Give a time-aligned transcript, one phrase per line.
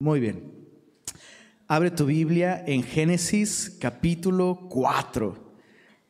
[0.00, 0.52] Muy bien.
[1.66, 5.52] Abre tu Biblia en Génesis capítulo 4.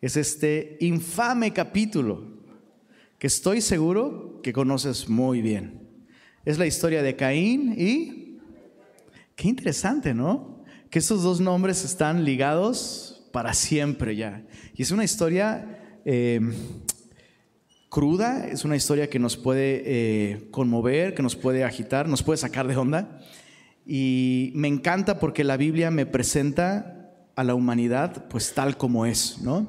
[0.03, 2.23] Es este infame capítulo
[3.19, 5.89] que estoy seguro que conoces muy bien.
[6.45, 8.37] Es la historia de Caín y...
[9.35, 10.65] Qué interesante, ¿no?
[10.91, 14.45] Que estos dos nombres están ligados para siempre ya.
[14.75, 16.41] Y es una historia eh,
[17.89, 22.37] cruda, es una historia que nos puede eh, conmover, que nos puede agitar, nos puede
[22.37, 23.19] sacar de onda.
[23.91, 29.41] Y me encanta porque la Biblia me presenta a la humanidad pues tal como es,
[29.41, 29.67] ¿no?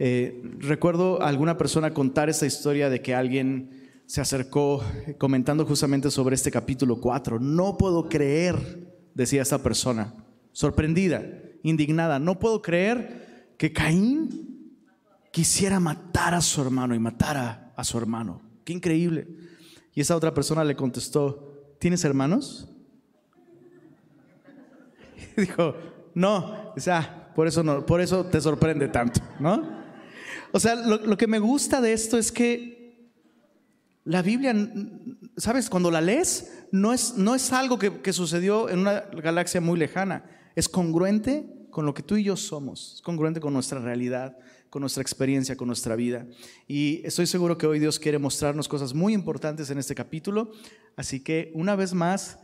[0.00, 4.82] Eh, recuerdo a alguna persona contar esta historia de que alguien se acercó
[5.18, 7.38] comentando justamente sobre este capítulo 4.
[7.38, 10.14] No puedo creer, decía esta persona,
[10.50, 11.24] sorprendida,
[11.62, 14.80] indignada, no puedo creer que Caín
[15.30, 18.42] quisiera matar a su hermano y matara a su hermano.
[18.64, 19.28] Qué increíble.
[19.94, 22.73] Y esa otra persona le contestó, ¿tienes hermanos?
[25.36, 25.74] dijo,
[26.14, 29.84] no, o sea, por eso, por eso te sorprende tanto, ¿no?
[30.52, 33.10] O sea, lo, que me gusta de esto es que
[34.04, 34.54] la Biblia,
[35.36, 35.68] ¿sabes?
[35.68, 39.78] Cuando la lees, no es, no es algo que, que sucedió en una galaxia muy
[39.78, 44.38] lejana, es congruente con lo que tú y yo somos, es congruente con nuestra realidad,
[44.70, 46.26] con nuestra experiencia, con nuestra vida.
[46.66, 50.50] Y estoy seguro que hoy Dios quiere mostrarnos cosas muy importantes en este capítulo.
[50.96, 52.40] Así que una vez más,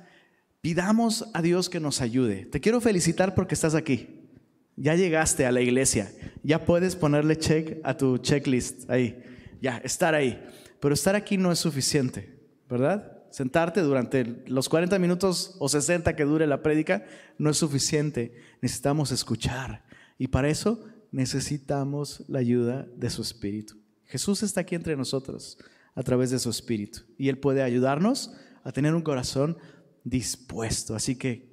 [0.60, 2.44] Pidamos a Dios que nos ayude.
[2.44, 4.28] Te quiero felicitar porque estás aquí.
[4.76, 6.12] Ya llegaste a la iglesia.
[6.42, 9.22] Ya puedes ponerle check a tu checklist ahí.
[9.62, 10.42] Ya, estar ahí.
[10.78, 12.38] Pero estar aquí no es suficiente,
[12.68, 13.22] ¿verdad?
[13.30, 17.06] Sentarte durante los 40 minutos o 60 que dure la prédica
[17.38, 18.34] no es suficiente.
[18.60, 19.84] Necesitamos escuchar.
[20.18, 23.78] Y para eso necesitamos la ayuda de su Espíritu.
[24.04, 25.56] Jesús está aquí entre nosotros
[25.94, 27.00] a través de su Espíritu.
[27.16, 29.56] Y Él puede ayudarnos a tener un corazón
[30.04, 30.94] dispuesto.
[30.94, 31.48] Así que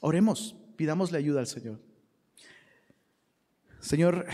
[0.00, 1.80] oremos, pidamosle ayuda al Señor.
[3.80, 4.26] Señor,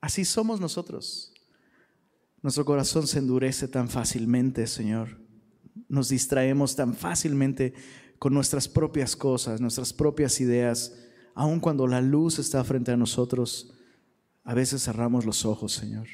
[0.00, 1.32] así somos nosotros.
[2.42, 5.20] Nuestro corazón se endurece tan fácilmente, Señor.
[5.88, 7.74] Nos distraemos tan fácilmente
[8.18, 10.94] con nuestras propias cosas, nuestras propias ideas,
[11.34, 13.74] aun cuando la luz está frente a nosotros.
[14.44, 16.08] A veces cerramos los ojos, Señor.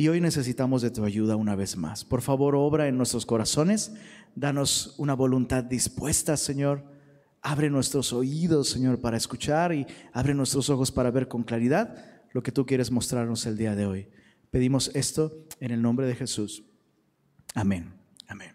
[0.00, 2.06] Y hoy necesitamos de tu ayuda una vez más.
[2.06, 3.92] Por favor, obra en nuestros corazones.
[4.34, 6.86] Danos una voluntad dispuesta, Señor.
[7.42, 12.02] Abre nuestros oídos, Señor, para escuchar y abre nuestros ojos para ver con claridad
[12.32, 14.08] lo que tú quieres mostrarnos el día de hoy.
[14.50, 16.64] Pedimos esto en el nombre de Jesús.
[17.54, 17.92] Amén.
[18.26, 18.52] Amén.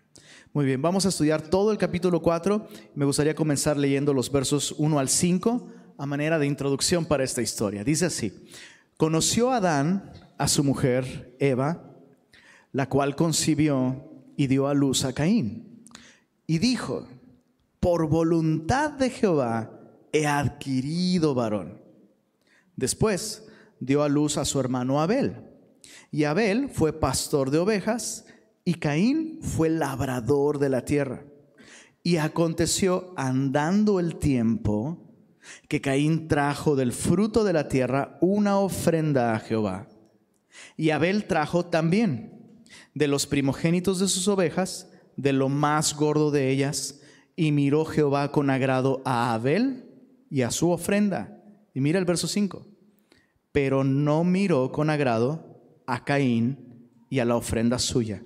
[0.52, 2.68] Muy bien, vamos a estudiar todo el capítulo 4.
[2.96, 5.68] Me gustaría comenzar leyendo los versos 1 al 5
[6.00, 7.84] a manera de introducción para esta historia.
[7.84, 8.34] Dice así,
[8.98, 11.96] conoció Adán a su mujer Eva,
[12.72, 15.84] la cual concibió y dio a luz a Caín.
[16.48, 17.08] Y dijo,
[17.80, 19.72] por voluntad de Jehová
[20.12, 21.82] he adquirido varón.
[22.76, 23.48] Después
[23.80, 25.38] dio a luz a su hermano Abel.
[26.12, 28.26] Y Abel fue pastor de ovejas
[28.64, 31.26] y Caín fue labrador de la tierra.
[32.04, 35.06] Y aconteció andando el tiempo
[35.68, 39.88] que Caín trajo del fruto de la tierra una ofrenda a Jehová.
[40.78, 42.36] Y Abel trajo también
[42.94, 47.02] de los primogénitos de sus ovejas, de lo más gordo de ellas,
[47.36, 49.86] y miró Jehová con agrado a Abel
[50.30, 51.42] y a su ofrenda.
[51.74, 52.66] Y mira el verso 5.
[53.52, 58.24] Pero no miró con agrado a Caín y a la ofrenda suya.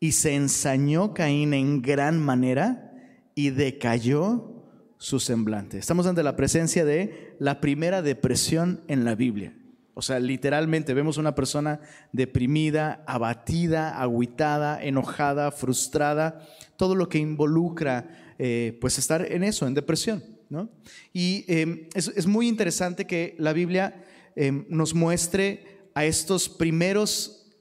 [0.00, 2.92] Y se ensañó Caín en gran manera
[3.34, 4.54] y decayó
[4.98, 5.78] su semblante.
[5.78, 9.56] Estamos ante la presencia de la primera depresión en la Biblia.
[9.94, 11.80] O sea, literalmente vemos una persona
[12.12, 16.44] deprimida, abatida, agüitada, enojada, frustrada,
[16.76, 20.22] todo lo que involucra eh, pues estar en eso, en depresión.
[20.50, 20.68] ¿no?
[21.12, 27.52] Y em, es, muy interesante que la Biblia em, nos muestre a estos primeros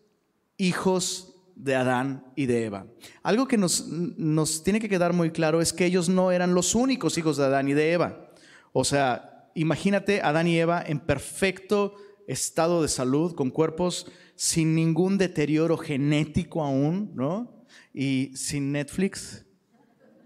[0.57, 2.87] hijos de Adán y de Eva.
[3.21, 6.73] Algo que nos, nos tiene que quedar muy claro es que ellos no eran los
[6.73, 8.31] únicos hijos de Adán y de Eva.
[8.71, 11.95] O sea, imagínate Adán y Eva en perfecto
[12.27, 17.65] estado de salud, con cuerpos sin ningún deterioro genético aún, ¿no?
[17.93, 19.45] Y sin Netflix,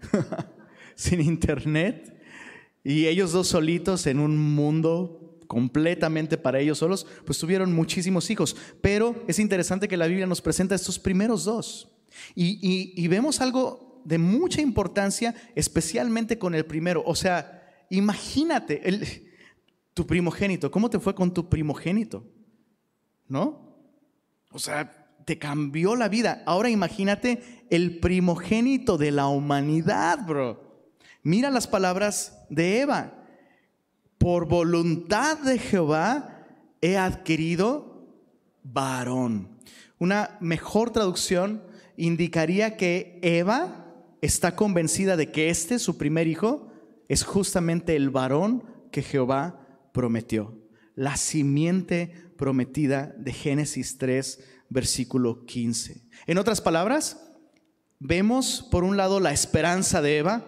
[0.94, 2.18] sin internet,
[2.84, 8.56] y ellos dos solitos en un mundo completamente para ellos solos, pues tuvieron muchísimos hijos.
[8.80, 11.90] Pero es interesante que la Biblia nos presenta estos primeros dos.
[12.34, 17.02] Y, vemos algo de mucha importancia, especialmente con el primero.
[17.04, 19.27] O sea, imagínate, el,
[19.98, 20.70] tu primogénito.
[20.70, 22.24] ¿Cómo te fue con tu primogénito?
[23.26, 23.74] ¿No?
[24.52, 26.44] O sea, te cambió la vida.
[26.46, 30.86] Ahora imagínate el primogénito de la humanidad, bro.
[31.24, 33.24] Mira las palabras de Eva.
[34.18, 36.46] Por voluntad de Jehová
[36.80, 38.06] he adquirido
[38.62, 39.58] varón.
[39.98, 41.60] Una mejor traducción
[41.96, 43.84] indicaría que Eva
[44.20, 46.70] está convencida de que este, su primer hijo,
[47.08, 48.62] es justamente el varón
[48.92, 49.64] que Jehová
[49.98, 50.56] prometió.
[50.94, 56.04] La simiente prometida de Génesis 3, versículo 15.
[56.28, 57.34] En otras palabras,
[57.98, 60.44] vemos por un lado la esperanza de Eva,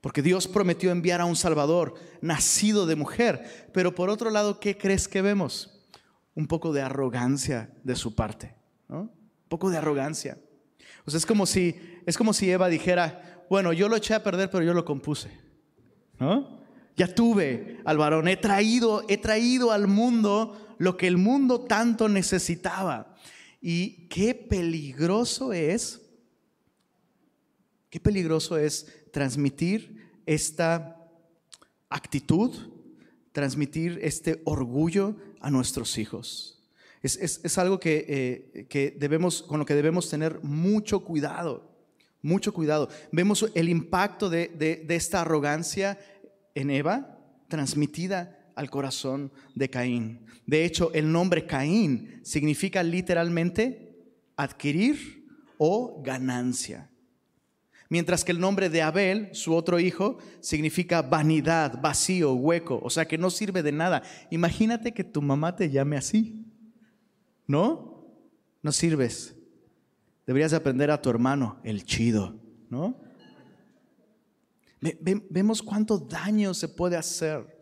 [0.00, 1.92] porque Dios prometió enviar a un Salvador
[2.22, 5.84] nacido de mujer, pero por otro lado, ¿qué crees que vemos?
[6.34, 8.54] Un poco de arrogancia de su parte,
[8.88, 9.00] ¿no?
[9.00, 10.38] Un poco de arrogancia.
[11.04, 14.22] O sea, es como si, es como si Eva dijera, bueno, yo lo eché a
[14.22, 15.30] perder, pero yo lo compuse,
[16.18, 16.59] ¿no?
[16.96, 22.08] Ya tuve al varón, he traído, he traído al mundo lo que el mundo tanto
[22.08, 23.14] necesitaba.
[23.60, 26.00] Y qué peligroso es,
[27.90, 30.96] qué peligroso es transmitir esta
[31.90, 32.56] actitud,
[33.32, 36.62] transmitir este orgullo a nuestros hijos.
[37.02, 38.04] Es, algo que,
[38.68, 41.70] eh, debemos, con lo que debemos tener mucho cuidado,
[42.22, 42.88] mucho cuidado.
[43.12, 45.98] Vemos el impacto de, de esta arrogancia
[46.54, 47.18] en Eva,
[47.48, 50.20] transmitida al corazón de Caín.
[50.46, 53.96] De hecho, el nombre Caín significa literalmente
[54.36, 55.26] adquirir
[55.58, 56.90] o ganancia.
[57.88, 63.06] Mientras que el nombre de Abel, su otro hijo, significa vanidad, vacío, hueco, o sea
[63.06, 64.02] que no sirve de nada.
[64.30, 66.46] Imagínate que tu mamá te llame así.
[67.48, 68.06] ¿No?
[68.62, 69.34] No sirves.
[70.24, 73.00] Deberías aprender a tu hermano, el chido, ¿no?
[74.80, 77.58] Vemos cuánto daño se puede hacer.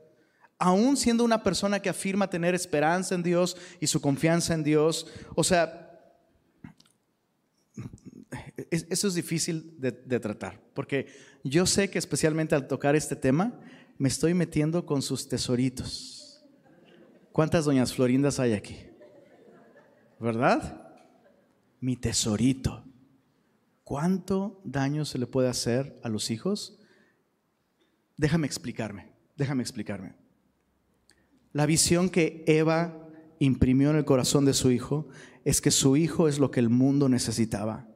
[0.59, 5.07] Aún siendo una persona que afirma tener esperanza en Dios y su confianza en Dios.
[5.35, 5.85] O sea,
[8.71, 11.07] eso es difícil de, tratar, porque
[11.45, 13.59] yo sé que especialmente al tocar este tema,
[13.99, 16.45] me estoy metiendo con sus tesoritos.
[17.33, 18.89] ¿Cuántas doñas Florindas hay aquí?
[20.19, 20.83] ¿verdad?
[21.81, 22.85] Mi tesorito.
[23.85, 26.78] ¿Cuánto daño se le puede hacer a los hijos?
[28.19, 29.07] Déjame explicarme,
[29.37, 30.13] déjame explicarme.
[31.53, 35.09] La visión que Eva imprimió en el corazón de su hijo
[35.45, 37.89] es que su hijo es lo que el mundo necesitaba,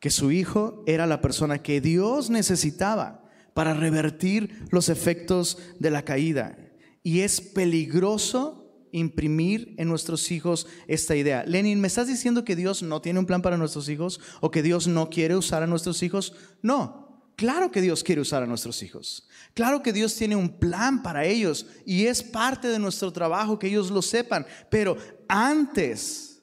[0.00, 6.04] que su hijo era la persona que Dios necesitaba para revertir los efectos de la
[6.04, 6.58] caída.
[7.02, 11.44] Y es peligroso imprimir en nuestros hijos esta idea.
[11.44, 14.62] Lenin, ¿me estás diciendo que Dios no tiene un plan para nuestros hijos o que
[14.62, 16.34] Dios no quiere usar a nuestros hijos?
[16.62, 17.03] No,
[17.36, 19.28] claro que Dios quiere usar a nuestros hijos.
[19.54, 23.68] Claro que Dios tiene un plan para ellos y es parte de nuestro trabajo que
[23.68, 24.46] ellos lo sepan.
[24.70, 24.96] Pero
[25.28, 26.42] antes,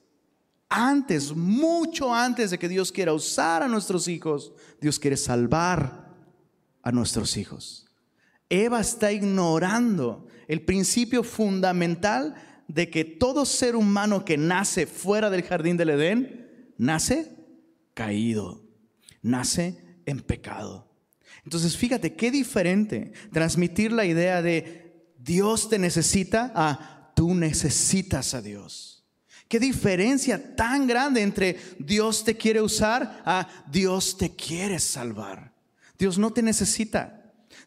[0.68, 6.10] antes, mucho antes de que Dios quiera usar a nuestros hijos, Dios quiere salvar
[6.82, 7.86] a nuestros hijos.
[8.48, 12.34] Eva está ignorando el principio fundamental
[12.68, 17.36] de que todo ser humano que nace fuera del jardín del Edén, nace
[17.94, 18.62] caído,
[19.20, 20.88] nace en pecado.
[21.44, 28.42] Entonces, fíjate qué diferente transmitir la idea de Dios te necesita a tú necesitas a
[28.42, 29.04] Dios.
[29.48, 35.52] Qué diferencia tan grande entre Dios te quiere usar a Dios te quiere salvar.
[35.98, 37.18] Dios no te necesita.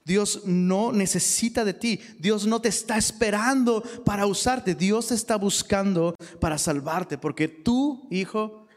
[0.04, 2.00] Dios no necesita de ti.
[2.20, 4.76] Dios no te está esperando para usarte.
[4.76, 7.18] Dios está buscando para salvarte.
[7.18, 8.68] Porque tú, hijo,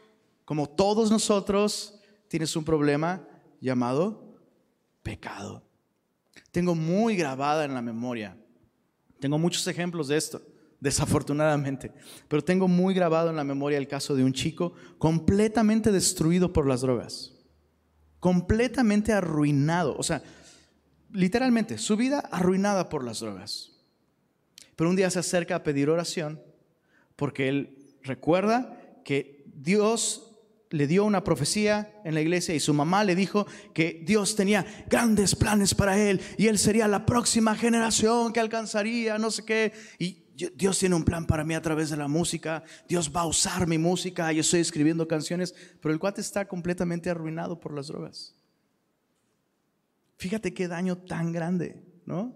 [0.45, 1.95] como todos nosotros,
[2.27, 3.27] tienes un problema
[3.59, 4.37] llamado
[5.03, 5.63] pecado.
[6.51, 8.37] Tengo muy grabada en la memoria.
[9.19, 10.41] Tengo muchos ejemplos de esto,
[10.79, 11.91] desafortunadamente.
[12.27, 16.67] Pero tengo muy grabado en la memoria el caso de un chico completamente destruido por
[16.67, 17.33] las drogas.
[18.19, 19.95] Completamente arruinado.
[19.97, 20.23] O sea,
[21.11, 23.71] literalmente, su vida arruinada por las drogas.
[24.75, 26.41] Pero un día se acerca a pedir oración
[27.15, 30.28] porque él recuerda que Dios
[30.71, 34.65] le dio una profecía en la iglesia y su mamá le dijo que Dios tenía
[34.87, 39.73] grandes planes para él y él sería la próxima generación que alcanzaría, no sé qué.
[39.97, 43.25] Y Dios tiene un plan para mí a través de la música, Dios va a
[43.25, 47.87] usar mi música, yo estoy escribiendo canciones, pero el cuate está completamente arruinado por las
[47.87, 48.35] drogas.
[50.17, 52.35] Fíjate qué daño tan grande, ¿no?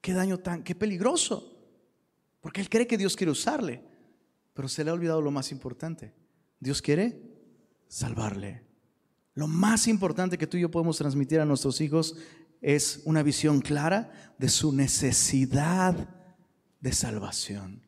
[0.00, 1.56] Qué daño tan, qué peligroso.
[2.40, 3.82] Porque él cree que Dios quiere usarle,
[4.54, 6.14] pero se le ha olvidado lo más importante.
[6.60, 7.27] Dios quiere
[7.88, 8.62] salvarle.
[9.34, 12.16] Lo más importante que tú y yo podemos transmitir a nuestros hijos
[12.60, 16.08] es una visión clara de su necesidad
[16.80, 17.86] de salvación.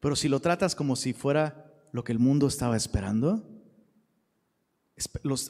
[0.00, 3.50] Pero si lo tratas como si fuera lo que el mundo estaba esperando,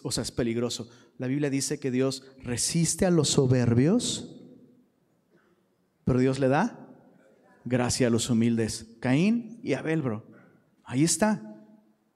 [0.03, 0.89] o sea, es peligroso.
[1.19, 4.41] La Biblia dice que Dios resiste a los soberbios,
[6.05, 6.89] pero Dios le da
[7.65, 8.87] gracia a los humildes.
[9.01, 10.27] Caín y Abel, bro.
[10.85, 11.63] Ahí está.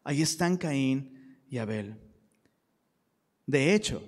[0.05, 1.20] Ahí están Caín
[1.51, 1.97] y Abel.
[3.45, 4.03] De hecho,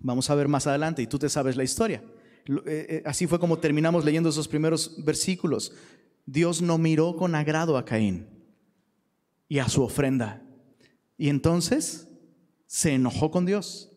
[0.00, 2.02] vamos a ver más adelante, y tú te sabes la historia.
[2.46, 5.72] Eh, eh, así fue como terminamos leyendo esos primeros versículos.
[6.26, 8.26] Dios no miró con agrado a Caín
[9.48, 10.42] y a su ofrenda.
[11.16, 12.08] Y entonces
[12.66, 13.92] se enojó con Dios.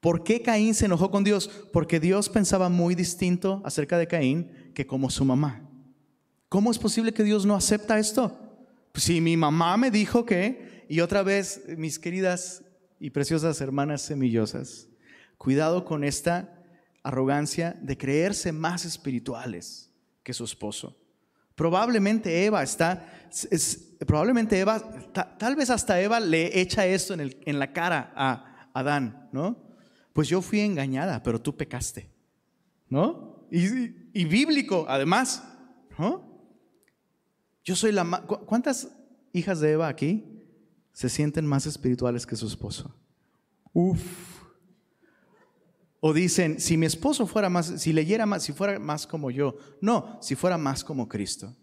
[0.00, 1.48] ¿Por qué Caín se enojó con Dios?
[1.72, 5.68] Porque Dios pensaba muy distinto acerca de Caín que como su mamá.
[6.48, 8.47] ¿Cómo es posible que Dios no acepta esto?
[8.98, 12.62] Si mi mamá me dijo que, y otra vez, mis queridas
[12.98, 14.88] y preciosas hermanas semillosas,
[15.36, 16.64] cuidado con esta
[17.04, 19.90] arrogancia de creerse más espirituales
[20.22, 21.00] que su esposo.
[21.54, 23.28] Probablemente Eva está,
[24.06, 24.80] probablemente Eva,
[25.38, 29.56] tal vez hasta Eva le echa esto en, el, en la cara a Adán, ¿no?
[30.12, 32.10] Pues yo fui engañada, pero tú pecaste,
[32.88, 33.46] ¿no?
[33.50, 35.44] Y, bíblico, además,
[35.98, 36.27] ¿no?
[37.68, 38.88] Yo soy la ¿Cuántas
[39.30, 40.24] hijas de Eva aquí
[40.90, 42.94] se sienten más espirituales que su esposo?
[43.74, 44.00] Uf.
[46.00, 49.54] O dicen, si mi esposo fuera más, si leyera más, si fuera más como yo.
[49.82, 51.54] No, si fuera más como Cristo.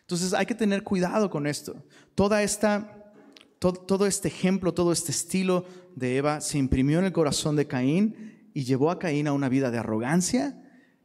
[0.00, 1.80] Entonces hay que tener cuidado con esto.
[2.16, 3.12] Toda esta,
[3.60, 8.50] todo, este ejemplo, todo este estilo de Eva se imprimió en el corazón de Caín
[8.52, 10.60] y llevó a Caín a una vida de arrogancia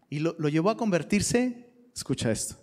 [0.10, 2.56] y lo, lo llevó a convertirse, escucha esto,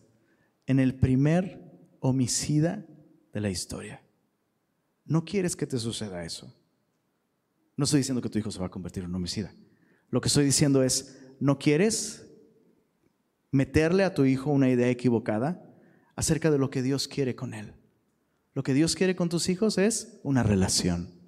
[0.67, 1.68] en el primer
[2.01, 2.85] homicida
[3.33, 4.03] de la historia.
[5.05, 6.55] No quieres que te suceda eso.
[7.77, 9.55] No estoy diciendo que tu hijo se va a convertir en homicida.
[10.11, 12.27] Lo que estoy diciendo es, no quieres
[13.51, 15.65] meterle a tu hijo una idea equivocada
[16.17, 17.75] acerca de lo que Dios quiere con él.
[18.55, 21.19] Lo que Dios quiere con tus hijos es una relación.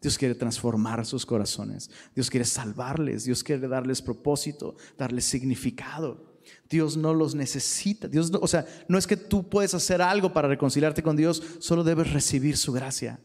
[0.00, 1.90] Dios quiere transformar sus corazones.
[2.14, 3.24] Dios quiere salvarles.
[3.24, 6.35] Dios quiere darles propósito, darles significado.
[6.68, 8.08] Dios no los necesita.
[8.08, 11.84] Dios o sea, no es que tú puedes hacer algo para reconciliarte con Dios, solo
[11.84, 13.20] debes recibir su gracia.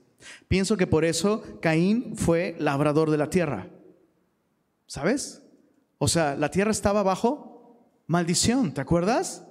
[0.47, 3.67] Pienso que por eso Caín fue labrador de la tierra.
[4.85, 5.41] ¿Sabes?
[5.97, 9.43] O sea, la tierra estaba bajo maldición, ¿te acuerdas?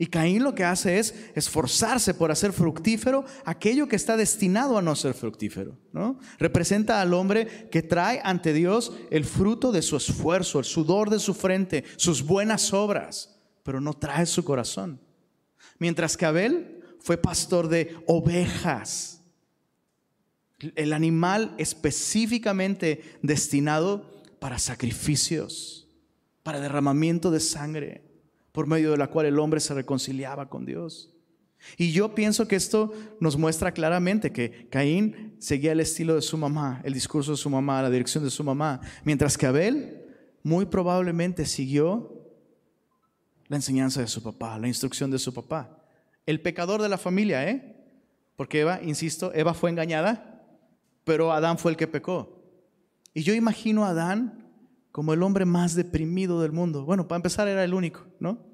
[0.00, 4.82] Y Caín lo que hace es esforzarse por hacer fructífero aquello que está destinado a
[4.82, 5.76] no ser fructífero.
[5.92, 6.20] ¿no?
[6.38, 11.18] Representa al hombre que trae ante Dios el fruto de su esfuerzo, el sudor de
[11.18, 15.00] su frente, sus buenas obras, pero no trae su corazón.
[15.80, 19.20] Mientras que Abel fue pastor de ovejas,
[20.76, 25.88] el animal específicamente destinado para sacrificios,
[26.44, 28.07] para derramamiento de sangre,
[28.52, 31.14] por medio de la cual el hombre se reconciliaba con Dios.
[31.76, 36.36] Y yo pienso que esto nos muestra claramente que Caín seguía el estilo de su
[36.36, 40.04] mamá, el discurso de su mamá, la dirección de su mamá, mientras que Abel
[40.42, 42.18] muy probablemente siguió
[43.48, 45.82] la enseñanza de su papá, la instrucción de su papá.
[46.26, 47.76] El pecador de la familia, ¿eh?
[48.36, 50.44] Porque Eva, insisto, Eva fue engañada,
[51.04, 52.40] pero Adán fue el que pecó.
[53.14, 54.47] Y yo imagino a Adán
[54.92, 56.84] como el hombre más deprimido del mundo.
[56.84, 58.46] Bueno, para empezar era el único, ¿no?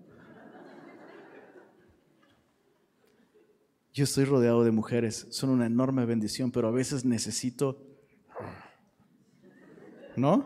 [3.92, 7.80] Yo estoy rodeado de mujeres, son una enorme bendición, pero a veces necesito,
[10.16, 10.44] ¿no?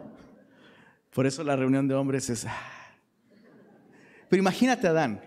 [1.15, 2.45] Por eso la reunión de hombres es...
[2.45, 2.53] Ah.
[4.29, 5.23] Pero imagínate a Adán,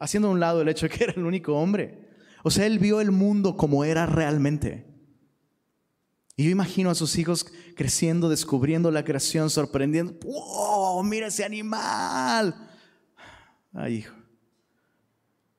[0.00, 2.08] haciendo a un lado el hecho de que era el único hombre.
[2.42, 4.87] O sea, él vio el mundo como era realmente.
[6.38, 10.12] Y yo imagino a sus hijos creciendo, descubriendo la creación, sorprendiendo.
[10.24, 11.02] ¡Wow!
[11.02, 12.54] ¡Mira ese animal!
[13.72, 14.14] Ay, hijo.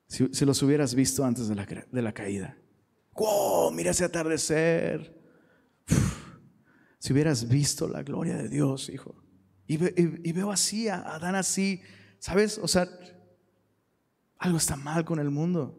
[0.08, 2.58] Si, los hubieras visto antes de la, de la caída.
[3.14, 3.72] ¡Wow!
[3.72, 5.22] ¡Mira ese atardecer!
[6.98, 9.22] si hubieras visto la gloria de Dios, hijo.
[9.68, 11.82] Y, y veo así, a Adán así.
[12.20, 12.58] ¿Sabes?
[12.58, 12.88] O sea,
[14.38, 15.78] algo está mal con el mundo.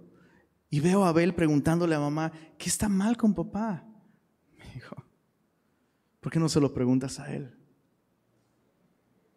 [0.69, 3.87] Y veo a Abel preguntándole a mamá, ¿qué está mal con papá?
[4.77, 4.97] Hijo,
[6.21, 7.55] ¿por qué no se lo preguntas a él?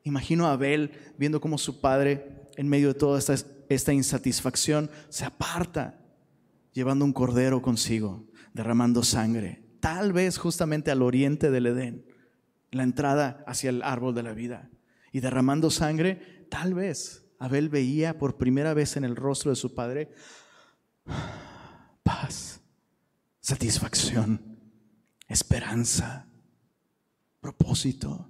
[0.04, 3.36] Imagino a Abel viendo cómo su padre, en medio de toda esta,
[3.70, 6.00] esta insatisfacción, se aparta,
[6.74, 12.06] llevando un cordero consigo, derramando sangre, tal vez justamente al oriente del Edén,
[12.72, 14.70] la entrada hacia el árbol de la vida.
[15.12, 19.74] Y derramando sangre, tal vez Abel veía por primera vez en el rostro de su
[19.74, 20.12] padre
[22.04, 22.62] paz,
[23.40, 24.53] satisfacción
[25.34, 26.28] esperanza,
[27.40, 28.30] propósito.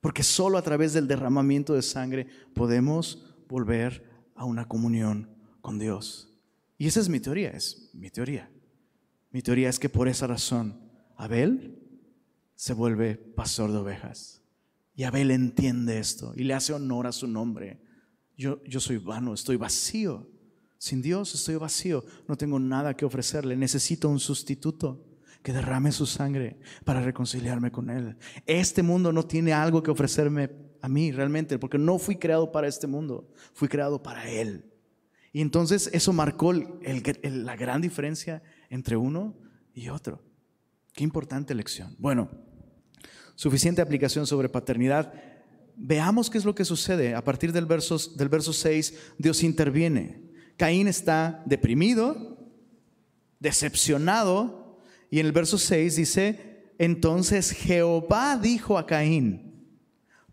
[0.00, 5.28] Porque solo a través del derramamiento de sangre podemos volver a una comunión
[5.60, 6.28] con Dios.
[6.78, 8.50] Y esa es mi teoría, es mi teoría.
[9.30, 11.78] Mi teoría es que por esa razón Abel
[12.54, 14.42] se vuelve pastor de ovejas.
[14.94, 17.80] Y Abel entiende esto y le hace honor a su nombre.
[18.36, 20.28] Yo, yo soy vano, estoy vacío.
[20.78, 25.11] Sin Dios estoy vacío, no tengo nada que ofrecerle, necesito un sustituto
[25.42, 28.16] que derrame su sangre para reconciliarme con Él.
[28.46, 32.68] Este mundo no tiene algo que ofrecerme a mí realmente, porque no fui creado para
[32.68, 34.64] este mundo, fui creado para Él.
[35.32, 39.36] Y entonces eso marcó la gran diferencia entre uno
[39.74, 40.22] y otro.
[40.92, 41.96] Qué importante lección.
[41.98, 42.30] Bueno,
[43.34, 45.14] suficiente aplicación sobre paternidad.
[45.74, 47.14] Veamos qué es lo que sucede.
[47.14, 50.30] A partir del verso, del verso 6, Dios interviene.
[50.58, 52.38] Caín está deprimido,
[53.40, 54.61] decepcionado,
[55.12, 59.68] y en el verso 6 dice, entonces Jehová dijo a Caín,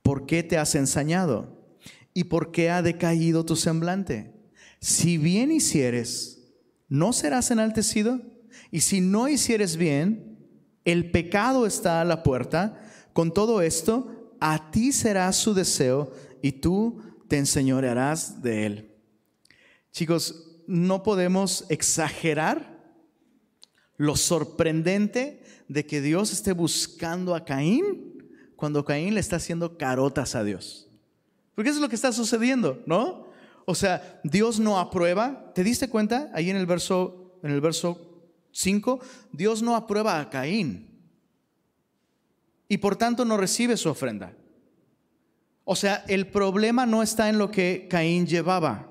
[0.02, 1.76] ¿por qué te has ensañado?
[2.14, 4.34] ¿Y por qué ha decaído tu semblante?
[4.80, 6.54] Si bien hicieres,
[6.88, 8.22] ¿no serás enaltecido?
[8.72, 10.48] Y si no hicieres bien,
[10.86, 12.82] el pecado está a la puerta.
[13.12, 18.96] Con todo esto, a ti será su deseo y tú te enseñorearás de él.
[19.92, 22.79] Chicos, no podemos exagerar
[24.00, 30.36] lo sorprendente de que Dios esté buscando a Caín cuando Caín le está haciendo carotas
[30.36, 30.88] a Dios.
[31.54, 33.28] Porque eso es lo que está sucediendo, ¿no?
[33.66, 35.52] O sea, Dios no aprueba.
[35.54, 39.02] ¿Te diste cuenta ahí en el verso en el verso 5?
[39.34, 40.98] Dios no aprueba a Caín.
[42.70, 44.34] Y por tanto no recibe su ofrenda.
[45.66, 48.88] O sea, el problema no está en lo que Caín llevaba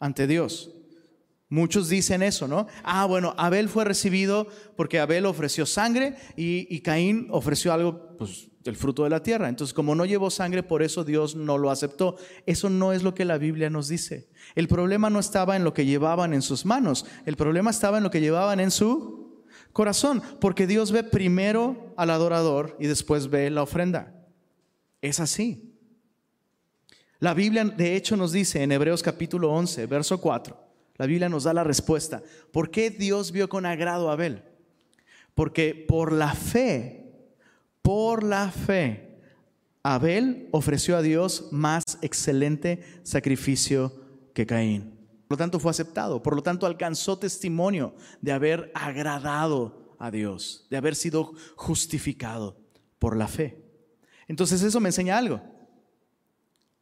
[0.00, 0.70] ante Dios.
[1.50, 2.68] Muchos dicen eso, ¿no?
[2.84, 8.76] Ah, bueno, Abel fue recibido porque Abel ofreció sangre y, Caín ofreció algo, pues, del
[8.76, 9.48] fruto de la tierra.
[9.48, 12.16] Entonces, como no llevó sangre, por eso Dios no lo aceptó.
[12.46, 14.28] Eso no es lo que la Biblia nos dice.
[14.54, 18.04] El problema no estaba en lo que llevaban en sus manos, el problema estaba en
[18.04, 23.50] lo que llevaban en su corazón, porque Dios ve primero al adorador y después ve
[23.50, 24.14] la ofrenda.
[25.02, 25.74] Es así.
[27.18, 30.69] La Biblia de hecho nos dice en Hebreos capítulo 11, verso 4,
[31.00, 32.22] la Biblia nos da la respuesta.
[32.52, 34.42] ¿Por qué Dios vio con agrado a Abel?
[35.34, 37.10] Porque por la fe,
[37.80, 39.18] por la fe,
[39.82, 43.94] Abel ofreció a Dios más excelente sacrificio
[44.34, 44.94] que Caín.
[45.26, 50.66] Por lo tanto fue aceptado, por lo tanto alcanzó testimonio de haber agradado a Dios,
[50.68, 52.58] de haber sido justificado
[52.98, 53.64] por la fe.
[54.28, 55.40] Entonces eso me enseña algo.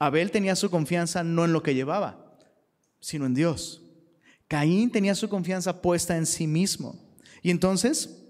[0.01, 2.37] Abel tenía su confianza no en lo que llevaba,
[2.99, 3.85] sino en Dios.
[4.49, 6.97] Caín tenía su confianza puesta en sí mismo.
[7.43, 8.23] Y entonces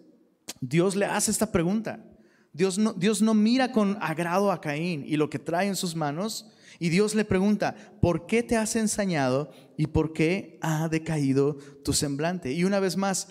[0.61, 2.04] Dios le hace esta pregunta.
[2.52, 5.94] Dios no, Dios no mira con agrado a Caín y lo que trae en sus
[5.94, 6.50] manos.
[6.78, 11.54] Y Dios le pregunta, ¿por qué te has ensañado y por qué ha decaído
[11.85, 12.52] tu semblante?
[12.52, 13.28] Y una vez más,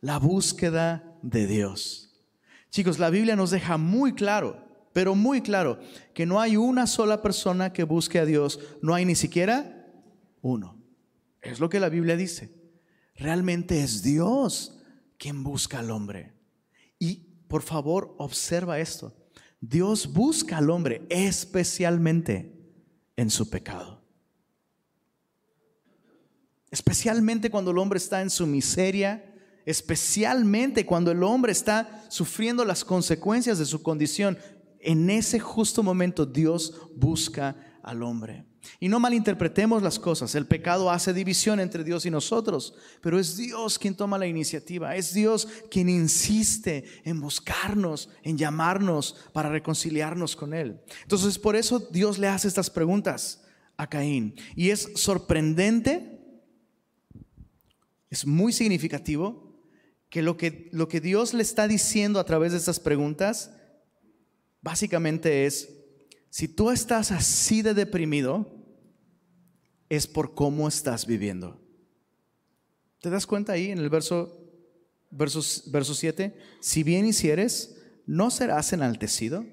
[0.00, 2.24] la búsqueda de Dios.
[2.70, 5.78] Chicos, la Biblia nos deja muy claro pero muy claro,
[6.14, 9.86] que no hay una sola persona que busque a Dios, no hay ni siquiera
[10.42, 10.79] uno.
[11.40, 12.54] Es lo que la Biblia dice.
[13.14, 14.82] Realmente es Dios
[15.18, 16.32] quien busca al hombre.
[16.98, 17.16] Y
[17.48, 19.14] por favor, observa esto.
[19.60, 22.58] Dios busca al hombre especialmente
[23.16, 24.02] en su pecado.
[26.70, 29.34] Especialmente cuando el hombre está en su miseria,
[29.66, 34.38] especialmente cuando el hombre está sufriendo las consecuencias de su condición
[34.80, 38.46] en ese justo momento Dios busca al hombre.
[38.78, 40.34] Y no malinterpretemos las cosas.
[40.34, 44.94] El pecado hace división entre Dios y nosotros, pero es Dios quien toma la iniciativa.
[44.96, 50.80] Es Dios quien insiste en buscarnos, en llamarnos para reconciliarnos con Él.
[51.02, 53.42] Entonces, por eso Dios le hace estas preguntas
[53.76, 54.34] a Caín.
[54.54, 56.20] Y es sorprendente,
[58.10, 59.50] es muy significativo
[60.10, 63.52] que lo que, lo que Dios le está diciendo a través de estas preguntas
[64.62, 65.70] básicamente es,
[66.28, 68.59] si tú estás así de deprimido,
[69.90, 71.60] es por cómo estás viviendo.
[73.02, 74.38] ¿Te das cuenta ahí en el verso,
[75.10, 76.38] verso, verso 7?
[76.60, 77.76] Si bien hicieres,
[78.06, 79.44] ¿no serás enaltecido?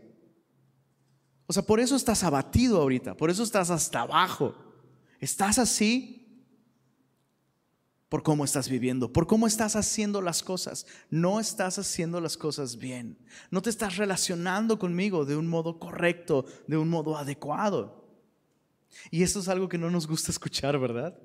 [1.48, 4.56] O sea, por eso estás abatido ahorita, por eso estás hasta abajo.
[5.20, 6.46] Estás así
[8.10, 10.86] por cómo estás viviendo, por cómo estás haciendo las cosas.
[11.10, 13.18] No estás haciendo las cosas bien.
[13.50, 17.97] No te estás relacionando conmigo de un modo correcto, de un modo adecuado.
[19.12, 21.18] Y eso es algo que no nos gusta escuchar, ¿verdad?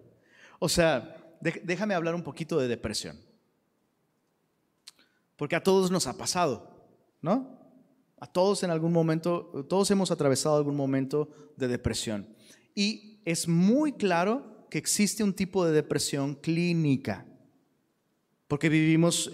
[0.59, 3.19] O sea, déjame hablar un poquito de depresión.
[5.37, 6.71] Porque a todos nos ha pasado,
[7.21, 7.59] ¿no?
[8.21, 12.29] A todos en algún momento, todos hemos atravesado algún momento de depresión.
[12.75, 17.27] Y es muy claro que existe un tipo de depresión clínica,
[18.47, 19.31] porque vivimos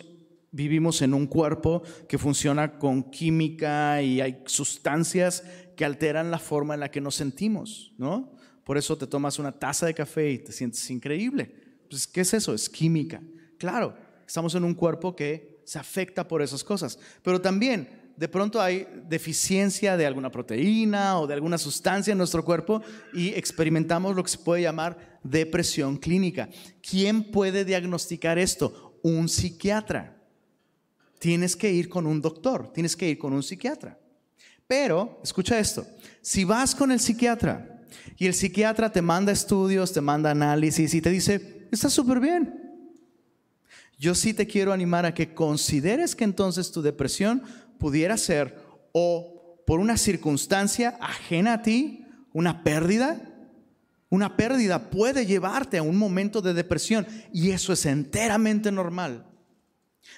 [0.51, 5.45] vivimos en un cuerpo que funciona con química y hay sustancias
[5.79, 8.33] que alteran la forma en la que nos sentimos, ¿no?
[8.65, 11.55] Por eso te tomas una taza de café y te sientes increíble.
[11.89, 12.53] Pues, ¿Qué es eso?
[12.53, 13.23] Es química.
[13.59, 16.99] Claro, estamos en un cuerpo que se afecta por esas cosas.
[17.23, 22.45] Pero también, de pronto hay deficiencia de alguna proteína o de alguna sustancia en nuestro
[22.45, 22.83] cuerpo
[23.15, 26.49] y experimentamos lo que se puede llamar depresión clínica.
[26.83, 28.99] ¿Quién puede diagnosticar esto?
[29.05, 30.17] Un psiquiatra
[31.21, 33.98] tienes que ir con un doctor, tienes que ir con un psiquiatra.
[34.69, 35.85] Pero, escucha esto,
[36.21, 37.81] si vas con el psiquiatra
[38.19, 42.55] y el psiquiatra te manda estudios, te manda análisis y te dice, está súper bien.
[43.99, 47.43] Yo sí te quiero animar a que consideres que entonces tu depresión
[47.79, 48.59] pudiera ser
[48.93, 53.23] o por una circunstancia ajena a ti, una pérdida,
[54.11, 59.27] una pérdida puede llevarte a un momento de depresión y eso es enteramente normal.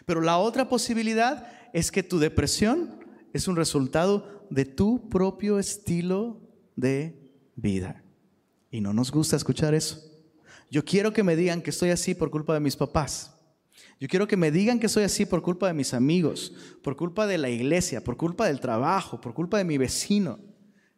[0.07, 3.01] Pero la otra posibilidad es que tu depresión
[3.33, 6.41] es un resultado de tu propio estilo
[6.77, 7.17] de
[7.57, 8.03] vida.
[8.71, 10.01] Y no nos gusta escuchar eso.
[10.71, 13.37] Yo quiero que me digan que estoy así por culpa de mis papás.
[13.99, 17.27] Yo quiero que me digan que soy así por culpa de mis amigos, por culpa
[17.27, 20.39] de la iglesia, por culpa del trabajo, por culpa de mi vecino.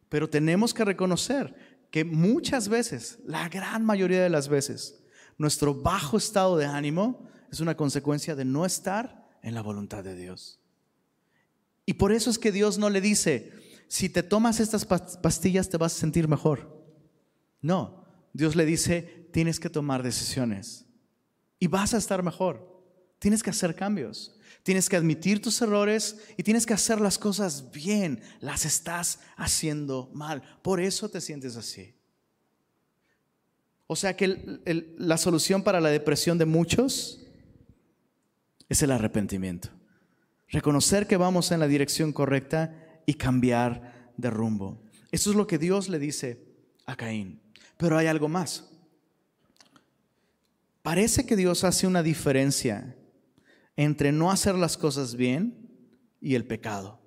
[0.09, 1.55] Pero tenemos que reconocer
[1.91, 5.05] que muchas veces, la gran mayoría de las veces,
[5.37, 10.15] nuestro bajo estado de ánimo es una consecuencia de no estar en la voluntad de
[10.15, 10.62] Dios.
[11.85, 13.53] Y por eso es que Dios no le dice,
[13.89, 16.83] si te tomas estas pastillas te vas a sentir mejor.
[17.61, 20.87] No, Dios le dice, tienes que tomar decisiones
[21.59, 22.73] y vas a estar mejor.
[23.19, 24.37] Tienes que hacer cambios.
[24.65, 28.21] Tienes que admitir tus errores y tienes que hacer las cosas bien.
[28.41, 30.43] Las estás haciendo mal.
[30.63, 31.95] Por eso te sientes así.
[33.87, 34.61] O sea que
[34.97, 37.27] la solución para la depresión de muchos
[38.69, 39.69] es el arrepentimiento.
[40.53, 44.83] Reconocer que vamos en la dirección correcta y cambiar de rumbo.
[45.11, 46.45] Eso es lo que Dios le dice
[46.85, 47.41] a Caín.
[47.79, 48.71] Pero hay algo más.
[50.83, 52.95] Parece que Dios hace una diferencia
[53.77, 55.71] entre no hacer las cosas bien
[56.21, 57.01] y el pecado.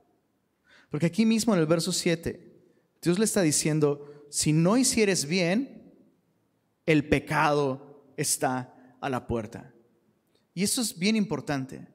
[0.89, 2.51] Porque aquí mismo en el verso 7,
[2.99, 5.93] Dios le está diciendo, si no hicieres bien,
[6.87, 9.71] el pecado está a la puerta.
[10.55, 11.94] Y eso es bien importante.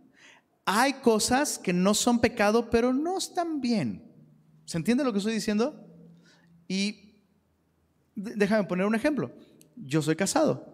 [0.65, 4.03] Hay cosas que no son pecado, pero no están bien.
[4.65, 5.87] ¿Se entiende lo que estoy diciendo?
[6.69, 7.17] Y
[8.15, 9.33] déjame poner un ejemplo.
[9.77, 10.71] Yo soy casado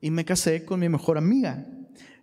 [0.00, 1.66] y me casé con mi mejor amiga.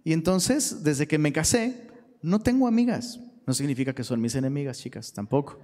[0.04, 1.88] Y entonces, desde que me casé,
[2.22, 3.20] no tengo amigas.
[3.46, 5.60] No significa que son mis enemigas, chicas, tampoco.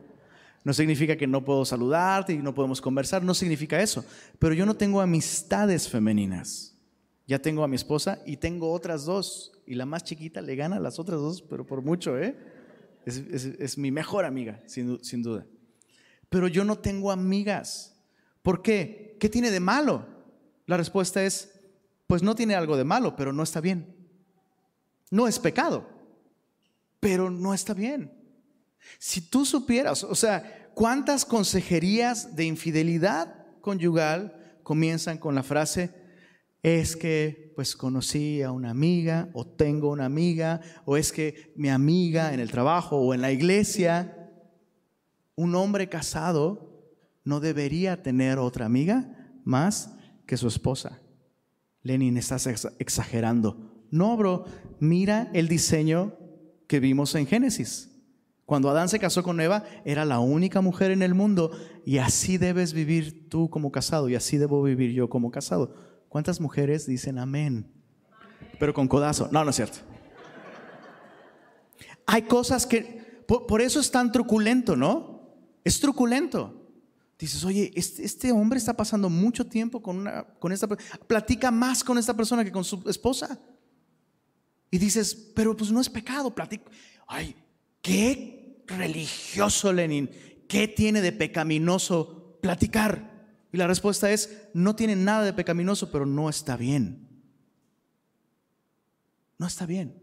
[0.63, 4.04] No significa que no puedo saludarte y no podemos conversar, no significa eso.
[4.39, 6.77] Pero yo no tengo amistades femeninas.
[7.28, 9.52] Ya tengo a mi esposa y tengo otras dos.
[9.66, 12.36] Y la más chiquita le gana a las otras dos, pero por mucho, ¿eh?
[13.06, 15.46] Es, mi mejor amiga, sin, sin duda.
[16.30, 17.96] Pero yo no tengo amigas.
[18.42, 19.18] ¿Por qué?
[19.20, 20.06] ¿Qué tiene de malo?
[20.66, 21.60] La respuesta es,
[22.08, 23.96] pues no tiene algo de malo, pero no está bien.
[25.10, 25.88] No es pecado,
[27.00, 28.12] pero no está bien.
[29.00, 35.94] Si tú supieras, o sea, ¿cuántas consejerías de infidelidad conyugal comienzan con la frase,
[36.63, 41.70] es que pues conocí a una amiga o tengo una amiga o es que mi
[41.70, 44.32] amiga en el trabajo o en la iglesia,
[45.36, 46.91] un hombre casado
[47.24, 49.93] no debería tener otra amiga más
[50.26, 51.00] que su esposa.
[51.84, 52.48] Lenin, estás
[52.80, 53.86] exagerando.
[53.91, 54.46] No, bro,
[54.80, 56.13] mira el diseño
[56.67, 57.89] que vimos en Génesis.
[58.46, 61.52] Cuando Adán se casó con Eva, era la única mujer en el mundo
[61.86, 65.76] y así debes vivir tú como casado y así debo vivir yo como casado.
[66.17, 67.71] ¿Cuántas mujeres dicen amén?
[68.60, 69.30] Pero con codazo.
[69.32, 69.77] No, no es cierto.
[72.08, 75.30] Hay cosas que, por, eso es tan truculento, ¿no?
[75.63, 76.71] Es truculento.
[77.19, 81.99] Dices, oye, este, hombre está pasando mucho tiempo con, una, con esta platica más con
[81.99, 83.39] esta persona que con su esposa.
[84.71, 86.71] Y dices, pero pues no es pecado, platica.
[87.06, 87.36] Ay,
[87.84, 90.10] qué religioso Lenin,
[90.47, 93.16] ¿qué tiene de pecaminoso platicar?
[93.51, 97.07] Y la respuesta es, no tiene nada de pecaminoso, pero no está bien.
[99.38, 100.01] No está bien.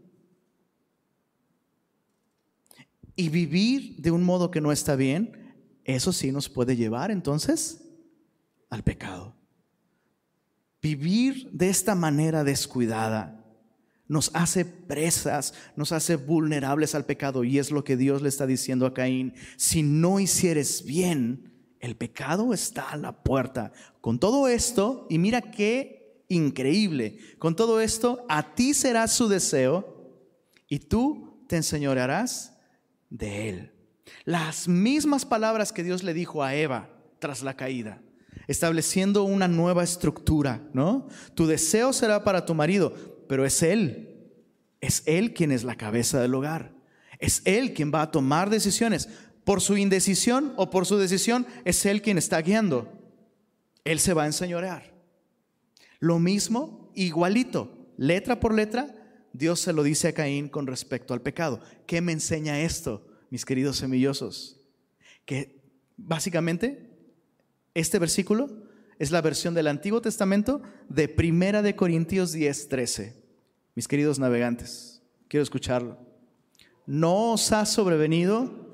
[3.15, 7.85] Y vivir de un modo que no está bien, eso sí nos puede llevar entonces
[8.69, 9.35] al pecado.
[10.81, 13.43] Vivir de esta manera descuidada
[14.07, 17.43] nos hace presas, nos hace vulnerables al pecado.
[17.43, 19.33] Y es lo que Dios le está diciendo a Caín.
[19.57, 21.54] Si no hicieres bien,
[21.85, 23.71] el pecado está a la puerta.
[24.01, 29.95] Con todo esto, y mira qué increíble, con todo esto, a ti será su deseo
[30.67, 32.57] y tú te enseñorearás
[33.09, 33.71] de él.
[34.25, 38.01] Las mismas palabras que Dios le dijo a Eva tras la caída,
[38.47, 41.07] estableciendo una nueva estructura, ¿no?
[41.35, 42.93] Tu deseo será para tu marido,
[43.27, 44.31] pero es él.
[44.81, 46.73] Es él quien es la cabeza del hogar.
[47.19, 49.09] Es él quien va a tomar decisiones.
[49.45, 52.91] Por su indecisión o por su decisión, es él quien está guiando.
[53.85, 54.93] Él se va a enseñorear.
[55.99, 58.93] Lo mismo, igualito, letra por letra,
[59.31, 61.61] Dios se lo dice a Caín con respecto al pecado.
[61.85, 64.61] ¿Qué me enseña esto, mis queridos semillosos?
[65.25, 65.61] Que
[65.97, 66.89] básicamente
[67.73, 68.49] este versículo
[68.97, 73.23] es la versión del Antiguo Testamento de Primera de Corintios 10, 13.
[73.75, 75.97] Mis queridos navegantes, quiero escucharlo.
[76.85, 78.64] No os ha sobrevenido,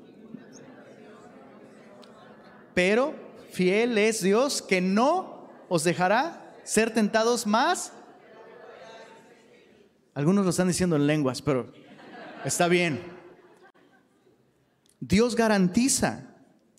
[2.74, 3.14] pero
[3.50, 7.92] fiel es Dios que no os dejará ser tentados más.
[10.14, 11.72] Algunos lo están diciendo en lenguas, pero
[12.44, 13.00] está bien.
[15.00, 16.32] Dios garantiza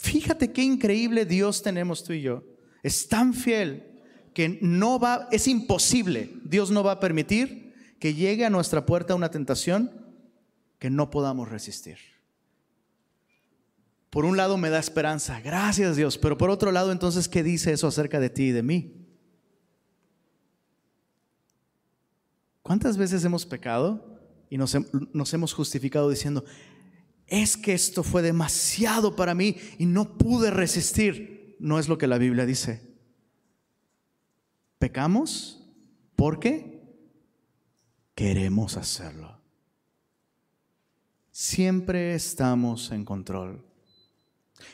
[0.03, 2.43] Fíjate qué increíble Dios tenemos tú y yo.
[2.83, 4.01] Es tan fiel
[4.33, 9.15] que no va, es imposible, Dios no va a permitir que llegue a nuestra puerta
[9.15, 10.13] una tentación
[10.77, 11.99] que no podamos resistir.
[14.13, 17.73] Por un lado me da esperanza, gracias Dios, pero por otro lado entonces, ¿qué dice
[17.73, 19.07] eso acerca de ti y de mí?
[22.61, 24.13] ¿Cuántas veces hemos pecado
[24.51, 26.45] y nos, hemos justificado diciendo,
[27.25, 31.57] es que esto fue demasiado para mí y no pude resistir.
[31.59, 32.95] No es lo que la Biblia dice.
[34.77, 35.67] Pecamos
[36.15, 36.83] porque
[38.13, 39.39] queremos hacerlo.
[41.31, 43.72] Siempre estamos en control.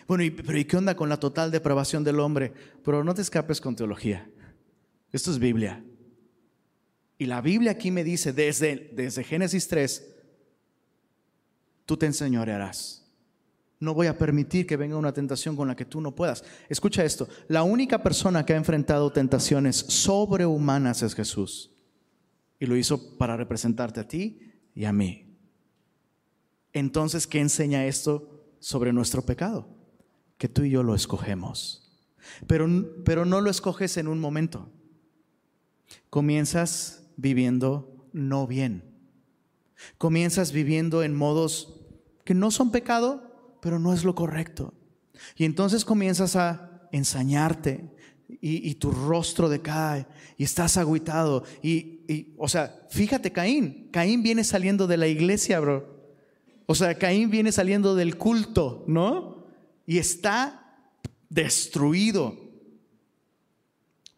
[0.08, 2.54] Bueno, pero ¿y qué onda con la total depravación del hombre?
[2.84, 4.30] Pero no te escapes con teología.
[5.12, 5.84] Esto es Biblia.
[7.18, 10.16] Y la Biblia aquí me dice desde, desde Génesis 3,
[11.86, 13.06] tú te enseñorearás.
[13.80, 16.44] No voy a permitir que venga una tentación con la que tú no puedas.
[16.68, 21.72] Escucha esto, la única persona que ha enfrentado tentaciones sobrehumanas es Jesús.
[22.60, 25.26] Y lo hizo para representarte a ti y a mí.
[26.74, 29.79] Entonces, ¿qué enseña esto sobre nuestro pecado?
[30.40, 31.96] Que tú y yo lo escogemos.
[32.48, 32.68] Pero,
[33.06, 34.72] pero no lo escoges en un momento.
[36.10, 38.84] Comienzas viviendo no bien.
[39.98, 41.76] Comienzas viviendo en modos
[42.26, 44.74] que no son pecado, pero no es lo correcto.
[45.36, 47.96] Y entonces comienzas a ensañarte
[48.42, 50.06] y, tu rostro decae
[50.38, 51.44] y estás agüitado.
[51.62, 56.00] Y, y, o sea, fíjate, Caín, Caín viene saliendo de la iglesia, bro.
[56.66, 59.39] O sea, Caín viene saliendo del culto, ¿no?
[59.90, 60.94] Y está
[61.30, 62.38] destruido.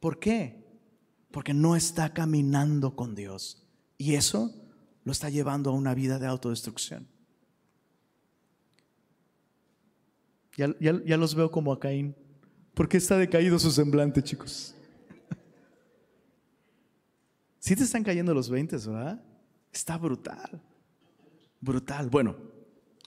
[0.01, 0.65] ¿Por qué?
[1.31, 3.65] Porque no está caminando con Dios.
[3.97, 4.53] Y eso
[5.05, 7.07] lo está llevando a una vida de autodestrucción.
[10.57, 10.67] Ya,
[11.15, 12.17] los veo como a Caín.
[12.73, 14.75] ¿Por qué está decaído su semblante, chicos?
[17.59, 19.23] Sí te están cayendo los 20, ¿verdad?
[19.71, 20.61] Está brutal.
[21.61, 22.09] Brutal.
[22.09, 22.35] Bueno,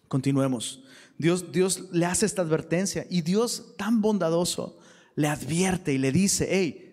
[0.09, 0.83] continuemos.
[1.19, 4.79] Dios, Dios le hace esta advertencia y Dios tan bondadoso
[5.15, 6.93] le advierte y le dice, hey,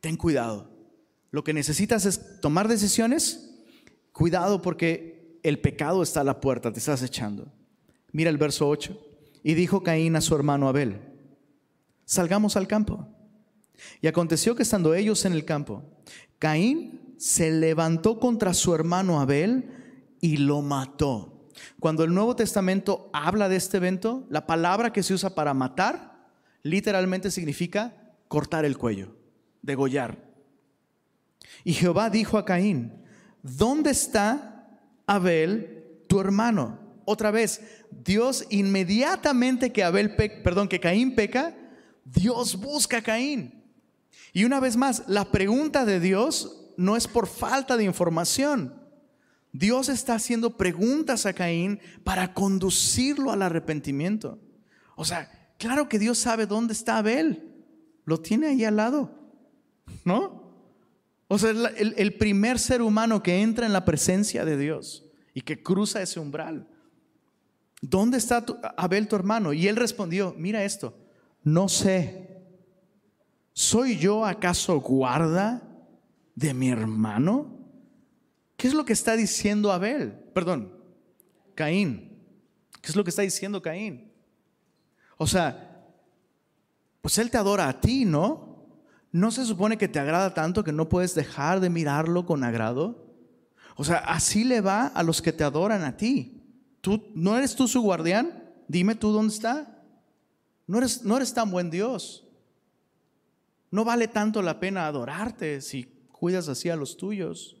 [0.00, 0.70] ten cuidado.
[1.30, 3.54] Lo que necesitas es tomar decisiones.
[4.12, 7.52] Cuidado porque el pecado está a la puerta, te estás echando.
[8.12, 8.98] Mira el verso 8.
[9.42, 11.00] Y dijo Caín a su hermano Abel,
[12.04, 13.08] salgamos al campo.
[14.02, 15.82] Y aconteció que estando ellos en el campo,
[16.38, 19.70] Caín se levantó contra su hermano Abel
[20.20, 21.39] y lo mató.
[21.78, 26.28] Cuando el Nuevo Testamento habla de este evento, la palabra que se usa para matar
[26.62, 27.94] literalmente significa
[28.28, 29.16] cortar el cuello,
[29.62, 30.18] degollar.
[31.64, 32.92] Y Jehová dijo a Caín,
[33.42, 34.68] ¿dónde está
[35.06, 36.78] Abel, tu hermano?
[37.04, 41.56] Otra vez, Dios inmediatamente que Abel perdón, que Caín peca,
[42.04, 43.64] Dios busca a Caín.
[44.32, 48.79] Y una vez más, la pregunta de Dios no es por falta de información.
[49.52, 54.38] Dios está haciendo preguntas a Caín para conducirlo al arrepentimiento.
[54.96, 57.52] O sea, claro que Dios sabe dónde está Abel.
[58.04, 59.10] Lo tiene ahí al lado.
[60.04, 60.54] ¿No?
[61.28, 65.42] O sea, el, el primer ser humano que entra en la presencia de Dios y
[65.42, 66.66] que cruza ese umbral.
[67.80, 68.44] ¿dónde está
[68.76, 69.52] Abel tu hermano?
[69.52, 70.94] Y él respondió, mira esto,
[71.42, 72.42] no sé,
[73.52, 75.62] ¿soy yo acaso guarda
[76.34, 77.59] de mi hermano?
[78.60, 80.12] ¿Qué es lo que está diciendo Abel?
[80.34, 80.70] Perdón,
[81.54, 82.20] Caín.
[82.82, 84.12] ¿Qué es lo que está diciendo Caín?
[85.16, 85.82] O sea,
[87.00, 88.66] pues él te adora a ti, ¿no?
[89.12, 93.06] ¿No se supone que te agrada tanto que no puedes dejar de mirarlo con agrado?
[93.76, 96.42] O sea, así le va a los que te adoran a ti.
[96.82, 98.44] ¿Tú, ¿No eres tú su guardián?
[98.68, 99.82] Dime tú dónde está.
[100.66, 102.28] No eres, no eres tan buen Dios.
[103.70, 107.56] No vale tanto la pena adorarte si cuidas así a los tuyos.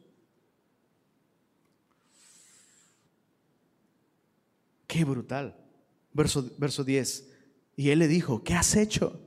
[4.90, 5.56] Qué brutal.
[6.12, 7.28] Verso, verso 10.
[7.76, 9.22] Y él le dijo, ¿qué has hecho?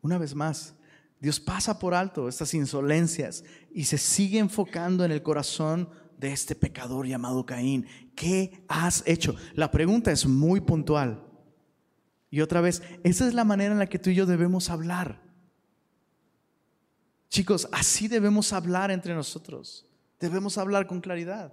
[0.00, 0.76] Una vez más,
[1.18, 3.42] Dios pasa por alto estas insolencias
[3.74, 5.88] y se sigue enfocando en el corazón
[6.18, 7.84] de este pecador llamado Caín.
[8.14, 9.34] ¿Qué has hecho?
[9.54, 11.26] La pregunta es muy puntual.
[12.30, 15.20] Y otra vez, esa es la manera en la que tú y yo debemos hablar.
[17.28, 19.84] Chicos, así debemos hablar entre nosotros.
[20.20, 21.52] Debemos hablar con claridad.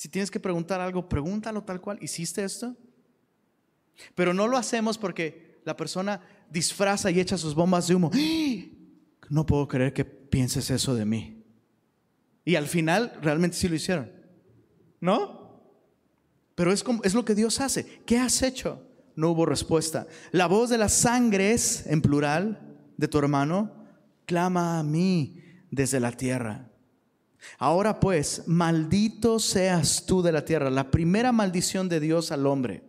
[0.00, 1.98] Si tienes que preguntar algo, pregúntalo tal cual.
[2.00, 2.74] ¿Hiciste esto?
[4.14, 8.10] Pero no lo hacemos porque la persona disfraza y echa sus bombas de humo.
[9.28, 11.44] No puedo creer que pienses eso de mí.
[12.44, 14.10] Y al final realmente sí lo hicieron.
[15.00, 15.60] ¿No?
[16.56, 18.00] Pero es, como, es lo que Dios hace.
[18.06, 18.82] ¿Qué has hecho?
[19.14, 20.08] No hubo respuesta.
[20.32, 23.70] La voz de las sangres, en plural, de tu hermano,
[24.24, 25.36] clama a mí
[25.70, 26.69] desde la tierra.
[27.58, 30.70] Ahora pues, maldito seas tú de la tierra.
[30.70, 32.82] La primera maldición de Dios al hombre.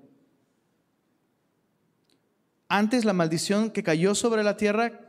[2.68, 5.02] Antes la maldición que cayó sobre la tierra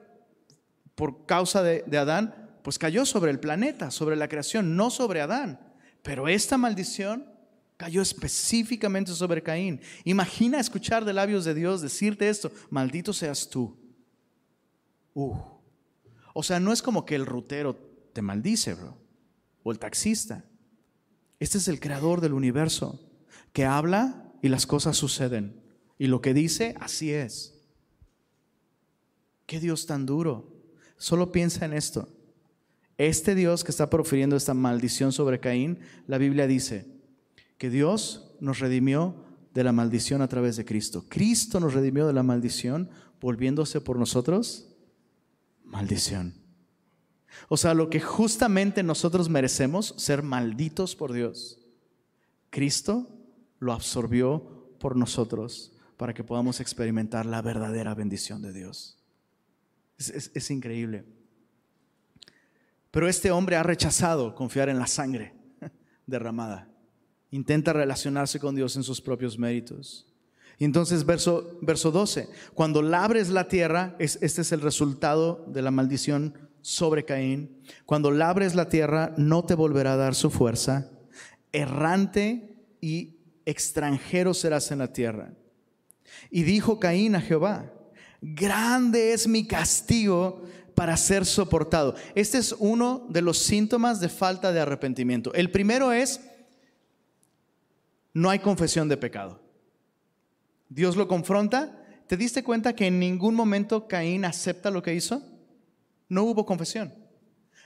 [0.94, 5.60] por causa de, Adán, pues cayó sobre el planeta, sobre la creación, no sobre Adán.
[6.02, 7.26] Pero esta maldición
[7.76, 9.80] cayó específicamente sobre Caín.
[10.04, 13.76] Imagina escuchar de labios de Dios decirte esto, maldito seas tú.
[15.14, 15.36] Uh.
[16.34, 17.76] O sea, no es como que el rutero
[18.12, 18.96] te maldice, bro,
[19.62, 20.44] o el taxista.
[21.40, 23.00] Este es el creador del universo,
[23.52, 25.60] que habla y las cosas suceden.
[25.98, 27.60] Y lo que dice, así es.
[29.46, 30.52] Qué Dios tan duro.
[30.96, 32.08] Solo piensa en esto.
[32.98, 36.86] Este Dios que está profiriendo esta maldición sobre Caín, la Biblia dice
[37.58, 41.04] que Dios nos redimió de la maldición a través de Cristo.
[41.08, 44.68] Cristo nos redimió de la maldición volviéndose por nosotros
[45.64, 46.41] maldición.
[47.48, 51.58] O sea, lo que justamente nosotros merecemos, ser malditos por Dios,
[52.50, 53.08] Cristo
[53.58, 58.98] lo absorbió por nosotros para que podamos experimentar la verdadera bendición de Dios.
[59.98, 61.04] Es, increíble.
[62.90, 65.32] Pero este hombre ha rechazado confiar en la sangre
[66.06, 66.68] derramada.
[67.30, 70.12] Intenta relacionarse con Dios en sus propios méritos.
[70.58, 75.70] Y entonces verso, verso 12, cuando labres la tierra, este es el resultado de la
[75.70, 80.90] maldición sobre Caín, cuando labres la tierra no te volverá a dar su fuerza,
[81.52, 85.34] errante y extranjero serás en la tierra.
[86.30, 87.72] Y dijo Caín a Jehová,
[88.20, 90.44] grande es mi castigo
[90.74, 91.94] para ser soportado.
[92.14, 95.34] Este es uno de los síntomas de falta de arrepentimiento.
[95.34, 96.20] El primero es,
[98.14, 99.40] no hay confesión de pecado.
[100.68, 101.78] Dios lo confronta.
[102.06, 105.31] ¿Te diste cuenta que en ningún momento Caín acepta lo que hizo?
[106.12, 106.92] No hubo confesión.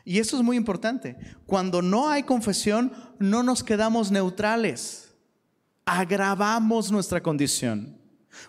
[0.05, 1.17] Y eso es muy importante.
[1.47, 5.17] Cuando no hay confesión, no nos quedamos neutrales.
[5.85, 7.99] Agravamos nuestra condición.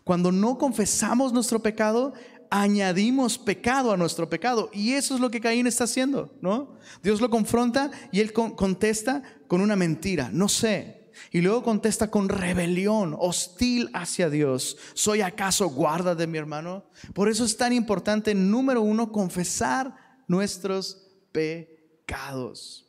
[0.03, 2.13] Cuando no confesamos nuestro pecado,
[2.51, 4.69] añadimos pecado a nuestro pecado.
[4.71, 6.75] Y eso es lo que Caín está haciendo, ¿no?
[7.01, 10.96] Dios lo confronta y él contesta con una mentira, no sé.
[11.31, 14.77] Y luego contesta con rebelión, hostil hacia Dios.
[14.93, 16.85] ¿Soy acaso guarda de mi hermano?
[17.13, 19.95] Por eso es tan importante, número uno, confesar
[20.27, 22.85] nuestros pecados.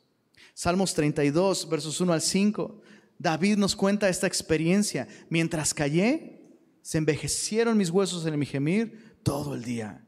[0.53, 2.81] Salmos 32, versos 1 al 5.
[3.17, 5.07] David nos cuenta esta experiencia.
[5.29, 6.39] Mientras callé,
[6.81, 10.05] se envejecieron mis huesos en mi gemir todo el día.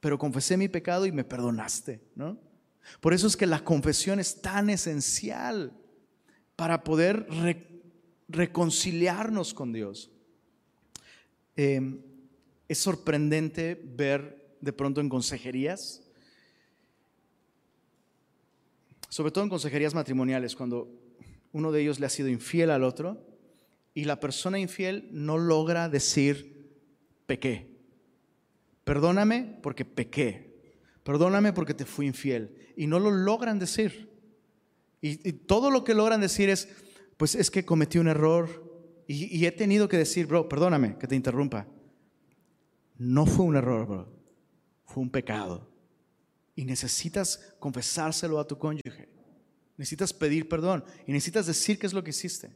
[0.00, 2.40] Pero confesé mi pecado y me perdonaste, ¿no?
[3.00, 5.79] Por eso es que la confesión es tan esencial
[6.60, 7.26] para poder
[8.28, 10.10] reconciliarnos con Dios.
[11.56, 12.02] Em,
[12.68, 16.02] es sorprendente ver de pronto en consejerías,
[19.08, 20.92] sobre todo en consejerías matrimoniales, cuando
[21.52, 23.26] uno de ellos le ha sido infiel al otro,
[23.94, 26.76] y la persona infiel no logra decir
[27.24, 27.70] pequé.
[28.84, 30.60] Perdóname porque pequé.
[31.04, 32.54] Perdóname porque te fui infiel.
[32.76, 34.09] Y no lo logran decir.
[35.02, 36.68] Y, todo lo que logran decir es,
[37.16, 38.70] pues es que cometí un error
[39.06, 41.66] y, he tenido que decir, bro, perdóname que te interrumpa.
[42.96, 44.12] No fue un error, bro.
[44.84, 45.68] Fue un pecado.
[46.54, 49.08] Y necesitas confesárselo a tu cónyuge.
[49.76, 52.54] Necesitas pedir perdón y necesitas decir qué es lo que hiciste.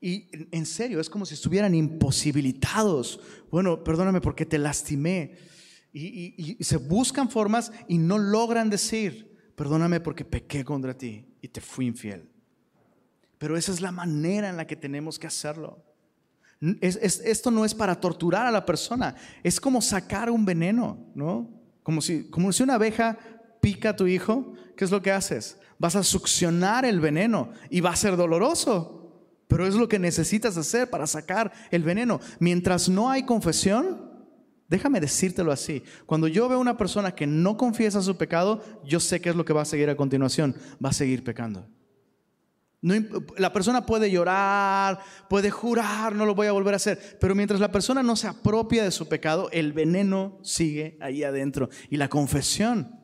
[0.00, 3.20] Y en serio, es como si estuvieran imposibilitados.
[3.52, 5.36] Bueno, perdóname porque te lastimé.
[5.92, 11.26] Y, se buscan formas y no logran decir, perdóname porque pequé contra ti.
[11.40, 12.28] y te fui infiel.
[13.38, 15.82] Pero esa es la manera en la que tenemos que hacerlo.
[16.80, 21.50] esto no es para torturar a la persona, es como sacar un veneno, ¿no?
[21.82, 23.18] Como si, como si una abeja
[23.60, 25.58] pica a tu hijo, ¿qué es lo que haces?
[25.78, 29.02] Vas a succionar el veneno y va a ser doloroso,
[29.48, 32.20] pero es lo que necesitas hacer para sacar el veneno.
[32.38, 34.11] Mientras no hay confesión,
[34.72, 39.20] déjame decírtelo así, cuando yo veo una persona que no confiesa su pecado, yo sé
[39.20, 41.64] qué es lo que va a seguir a continuación, va a seguir pecando
[42.82, 44.98] la persona puede llorar,
[45.28, 48.26] puede jurar, no lo voy a volver a hacer, pero mientras la persona no se
[48.26, 51.68] apropia de su pecado, el veneno sigue ahí adentro.
[51.90, 52.98] Y la confesión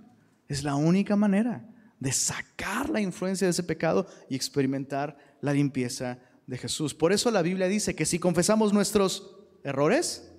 [0.49, 1.65] es la única manera
[2.01, 6.93] de sacar la influencia de ese pecado y experimentar la limpieza de Jesús.
[6.93, 10.33] Por eso la Biblia dice que si confesamos nuestros errores,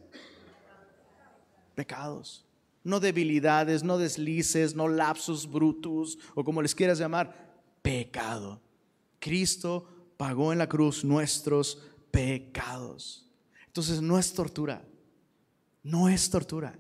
[1.80, 2.46] pecados,
[2.84, 7.34] no debilidades, no deslices, no lapsus brutus o como les quieras llamar,
[7.82, 8.62] pecado
[9.20, 13.26] Cristo pagó en la cruz nuestros pecados.
[13.68, 14.84] Entonces no es tortura,
[15.84, 16.78] no es tortura,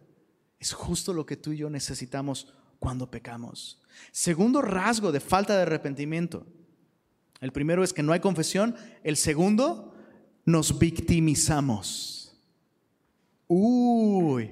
[0.59, 3.81] es justo lo que tú y yo necesitamos cuando pecamos.
[4.11, 6.45] Segundo rasgo de falta de arrepentimiento.
[7.39, 8.75] El primero es que no hay confesión.
[9.03, 9.93] El segundo,
[10.45, 12.35] nos victimizamos.
[13.47, 14.51] Uy,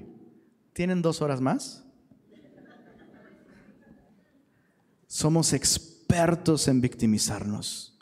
[0.78, 1.84] ¿tienen dos horas más?
[5.08, 7.98] Somos expertos en victimizarnos.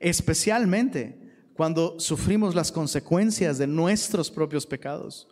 [0.00, 5.28] Especialmente cuando sufrimos las consecuencias de nuestros propios pecados.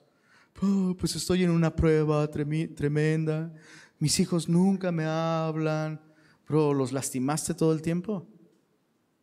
[0.62, 3.52] Oh, pues estoy en una prueba tremenda.
[3.98, 6.00] Mis hijos nunca me hablan.
[6.48, 8.24] Bro, ¿los lastimaste todo el tiempo?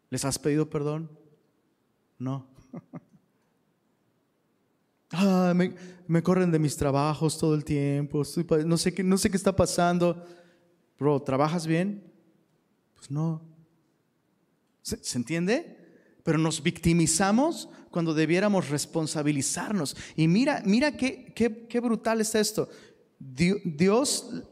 [0.09, 1.09] ¿Les has pedido perdón?
[2.19, 2.49] No.
[5.11, 5.53] Ah,
[6.07, 8.23] me, corren de mis trabajos todo el tiempo.
[8.65, 10.25] no, sé qué, no sé qué está pasando.
[10.99, 12.03] Bro, ¿trabajas bien?
[12.95, 13.41] Pues no.
[14.81, 15.77] ¿Se, entiende?
[16.23, 19.95] Pero nos victimizamos cuando debiéramos responsabilizarnos.
[20.15, 22.69] Y mira, mira qué, qué, brutal es esto.
[23.19, 24.43] Dios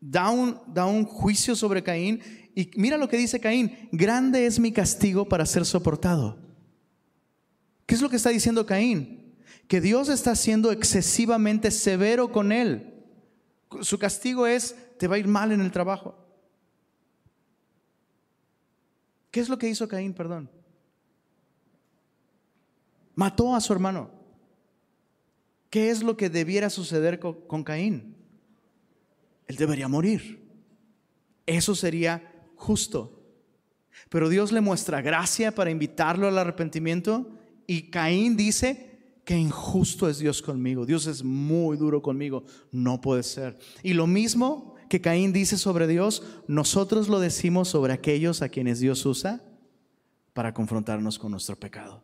[0.00, 2.20] da un, da un juicio sobre Caín
[2.54, 6.38] y mira lo que dice Caín, grande es mi castigo para ser soportado.
[7.86, 9.23] ¿Qué es lo que está diciendo Caín?
[9.68, 12.94] Que Dios está siendo excesivamente severo con él.
[13.80, 16.16] Su castigo es, te va a ir mal en el trabajo.
[19.30, 20.48] ¿Qué es lo que hizo Caín, perdón?
[23.16, 24.10] Mató a su hermano.
[25.70, 28.14] ¿Qué es lo que debiera suceder con, Caín?
[29.48, 30.40] Él debería morir.
[31.46, 33.24] Eso sería justo.
[34.08, 37.28] Pero Dios le muestra gracia para invitarlo al arrepentimiento
[37.66, 38.93] y Caín dice
[39.24, 40.84] que injusto es Dios conmigo.
[40.84, 42.44] Dios es muy duro conmigo.
[42.70, 43.58] No puede ser.
[43.82, 48.80] Y lo mismo que Caín dice sobre Dios, nosotros lo decimos sobre aquellos a quienes
[48.80, 49.42] Dios usa
[50.34, 52.02] para confrontarnos con nuestro pecado.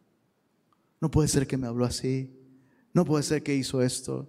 [1.00, 2.36] No puede ser que me habló así.
[2.92, 4.28] No puede ser que hizo esto.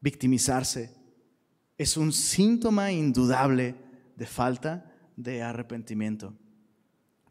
[0.00, 0.94] Victimizarse
[1.78, 3.74] es un síntoma indudable
[4.16, 6.34] de falta de arrepentimiento.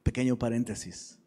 [0.03, 1.19] Pequeño paréntesis.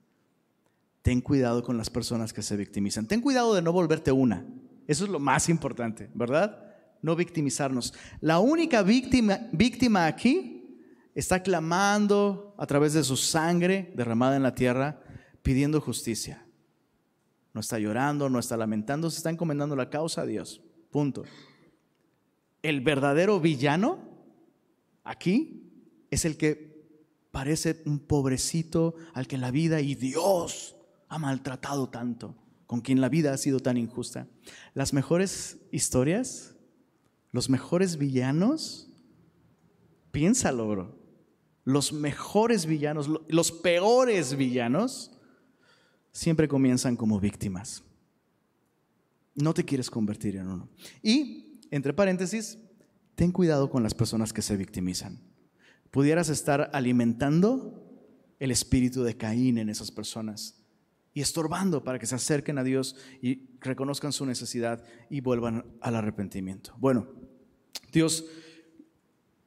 [1.09, 3.07] Ten cuidado con las personas que se victimizan.
[3.07, 4.45] Ten cuidado de no volverte una.
[4.87, 6.69] Eso es lo más importante, ¿verdad?
[7.01, 7.95] no victimizarnos.
[8.21, 10.85] La única víctima, víctima aquí
[11.15, 15.01] está clamando a través de su sangre derramada en la tierra,
[15.41, 16.45] pidiendo justicia.
[17.55, 20.61] No está llorando, no está lamentando, se está encomendando la causa a Dios.
[20.91, 21.25] Punto.
[22.61, 23.99] El verdadero villano
[25.05, 25.73] aquí
[26.11, 26.85] es el que
[27.31, 30.75] parece un pobrecito al que la vida y Dios
[31.09, 32.35] ha maltratado tanto,
[32.67, 34.27] con quien la vida ha sido tan injusta.
[34.75, 36.55] Las mejores historias
[37.33, 38.89] los mejores villanos,
[40.11, 40.99] piénsalo, bro.
[41.65, 45.13] Los mejores villanos, los peores villanos,
[46.13, 47.83] siempre comienzan como víctimas.
[49.35, 50.69] No te quieres convertir en uno.
[51.03, 52.59] Y, entre paréntesis,
[53.15, 55.21] ten cuidado con las personas que se victimizan.
[55.91, 57.85] Pudieras estar alimentando
[58.39, 60.58] el espíritu de Caín en esas personas
[61.19, 65.97] y estorbando para que se acerquen a Dios y reconozcan su necesidad y vuelvan al
[65.97, 66.77] arrepentimiento.
[66.79, 67.09] Bueno,
[67.91, 68.25] Dios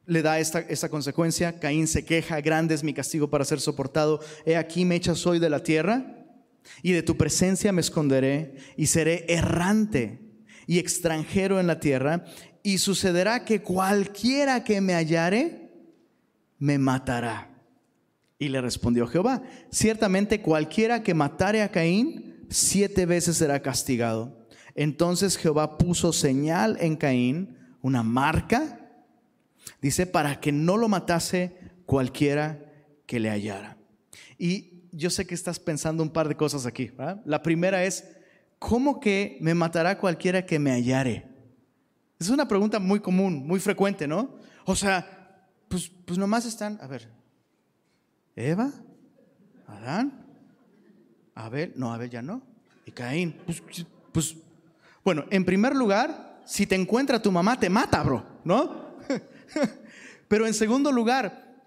[0.06, 1.62] le da esta, consecuencia.
[1.62, 4.20] Caín se queja, grande es mi castigo para ser soportado.
[4.46, 6.28] He aquí me echas hoy de la tierra
[6.84, 10.20] y de tu presencia me esconderé y seré errante
[10.68, 12.26] y extranjero en la tierra.
[12.64, 15.72] Y sucederá que cualquiera que me hallare,
[16.60, 17.51] me matará.
[18.42, 24.48] Y le respondió Jehová, ciertamente cualquiera que matare a Caín, siete veces será castigado.
[24.74, 28.80] Entonces Jehová puso señal en Caín una marca
[29.82, 32.60] Dice, para que no lo matase cualquiera
[33.08, 33.78] que le hallara.
[34.38, 36.92] Y yo sé que estás pensando un par de cosas aquí.
[37.26, 38.08] La primera es,
[38.60, 41.28] ¿cómo que me matará cualquiera que me hallare?
[42.20, 44.36] Es una pregunta muy común, muy frecuente, ¿no?
[44.66, 47.10] O sea, pues, pues nomás están, a ver,
[48.36, 48.72] Eva,
[49.68, 50.26] Adán,
[51.36, 52.42] Abel, no, Abel ya no,
[52.86, 53.36] y Caín.
[53.46, 53.62] Pues,
[54.12, 54.36] pues,
[55.04, 58.96] bueno, en primer lugar, si te encuentra tu mamá, te mata, bro, ¿no?
[60.28, 61.64] Pero en segundo lugar,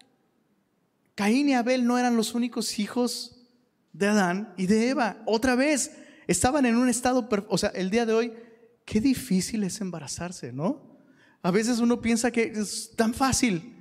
[1.15, 3.49] Caín y Abel no eran los únicos hijos
[3.93, 5.23] de Adán y de Eva.
[5.27, 5.97] Otra vez,
[6.27, 8.33] estaban en un estado, o sea, el día de hoy,
[8.85, 10.99] qué difícil es embarazarse, ¿no?
[11.43, 13.77] A veces uno piensa que es tan fácil,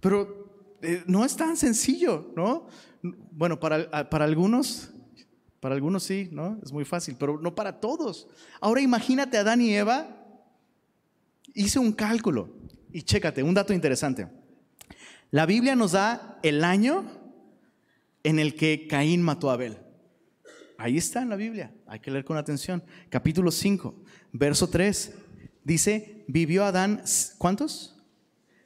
[0.00, 0.41] pero
[0.82, 2.66] eh, no es tan sencillo, ¿no?
[3.30, 4.90] Bueno, para, para algunos,
[5.60, 6.58] para algunos sí, ¿no?
[6.62, 8.28] Es muy fácil, pero no para todos.
[8.60, 10.08] Ahora imagínate a Adán y Eva,
[11.54, 12.48] hice un cálculo
[12.92, 14.28] y chécate, un dato interesante.
[15.30, 17.04] La Biblia nos da el año
[18.24, 19.78] en el que Caín mató a Abel.
[20.78, 22.82] Ahí está en la Biblia, hay que leer con atención.
[23.08, 23.94] Capítulo 5,
[24.32, 25.14] verso 3.
[25.62, 27.04] Dice, vivió Adán,
[27.38, 28.01] ¿cuántos?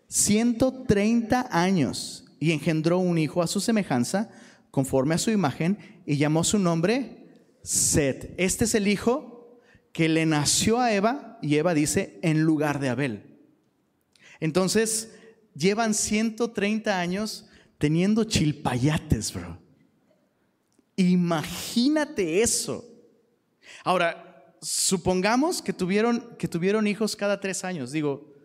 [0.08, 4.30] 130 años y engendró un hijo a su semejanza,
[4.70, 7.24] conforme a su imagen, y llamó su nombre
[7.62, 8.34] Set.
[8.36, 9.60] Este es el hijo
[9.92, 13.38] que le nació a Eva, y Eva dice, en lugar de Abel.
[14.38, 15.14] Entonces,
[15.54, 17.46] llevan 130 años
[17.78, 19.58] teniendo chilpayates, bro.
[20.96, 22.84] Imagínate eso.
[23.84, 27.92] Ahora, supongamos que tuvieron, que tuvieron hijos cada tres años.
[27.92, 28.35] Digo,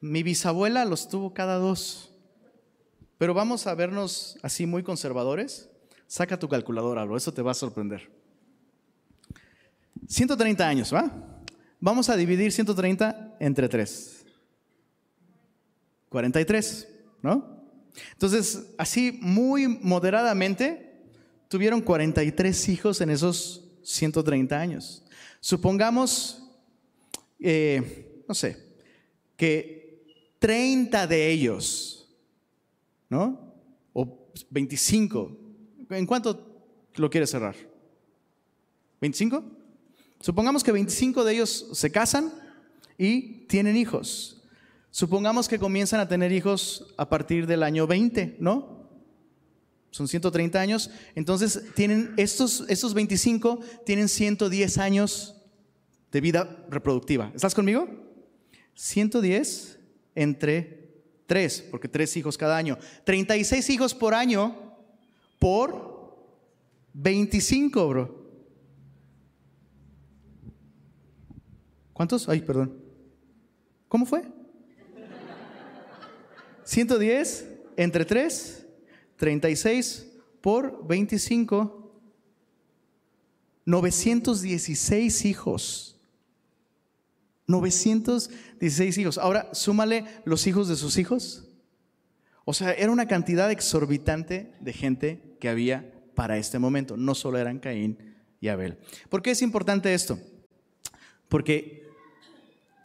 [0.00, 2.10] mi bisabuela los tuvo cada dos.
[3.18, 5.68] Pero vamos a vernos así muy conservadores.
[6.06, 7.16] Saca tu calculadora, bro.
[7.16, 8.10] Eso te va a sorprender.
[10.08, 11.10] 130 años, ¿va?
[11.78, 14.26] Vamos a dividir 130 entre 3.
[16.08, 16.88] 43,
[17.22, 17.60] ¿no?
[18.12, 21.04] Entonces, así muy moderadamente,
[21.48, 25.04] tuvieron 43 hijos en esos 130 años.
[25.40, 26.42] Supongamos,
[27.38, 28.56] eh, no sé,
[29.36, 29.79] que
[30.40, 32.08] 30 de ellos,
[33.08, 33.54] ¿no?
[33.92, 35.36] O 25.
[35.90, 36.64] ¿En cuánto
[36.96, 37.54] lo quieres cerrar?
[39.00, 39.44] ¿25?
[40.18, 42.32] Supongamos que 25 de ellos se casan
[42.98, 44.42] y tienen hijos.
[44.90, 48.88] Supongamos que comienzan a tener hijos a partir del año 20, ¿no?
[49.90, 50.90] Son 130 años.
[51.14, 55.36] Entonces, tienen estos, estos 25 tienen 110 años
[56.10, 57.30] de vida reproductiva.
[57.34, 57.88] ¿Estás conmigo?
[58.74, 59.79] 110
[60.14, 60.90] entre
[61.26, 62.78] 3, porque 3 hijos cada año.
[63.04, 64.56] 36 hijos por año
[65.38, 66.16] por
[66.92, 68.20] 25, bro.
[71.92, 72.28] ¿Cuántos?
[72.28, 72.76] Ay, perdón.
[73.88, 74.22] ¿Cómo fue?
[76.64, 78.66] 110 entre 3,
[79.16, 80.06] 36
[80.40, 81.92] por 25,
[83.64, 85.96] 916 hijos.
[88.60, 89.18] 916 hijos.
[89.18, 91.44] Ahora, súmale los hijos de sus hijos.
[92.44, 96.96] O sea, era una cantidad exorbitante de gente que había para este momento.
[96.96, 97.98] No solo eran Caín
[98.40, 98.78] y Abel.
[99.08, 100.18] ¿Por qué es importante esto?
[101.28, 101.88] Porque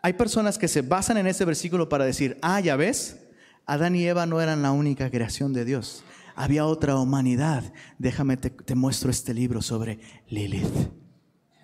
[0.01, 3.17] hay personas que se basan en este versículo para decir, ah, ya ves,
[3.65, 6.03] Adán y Eva no eran la única creación de Dios.
[6.35, 7.73] Había otra humanidad.
[7.97, 11.04] Déjame, te, muestro este libro sobre Lilith.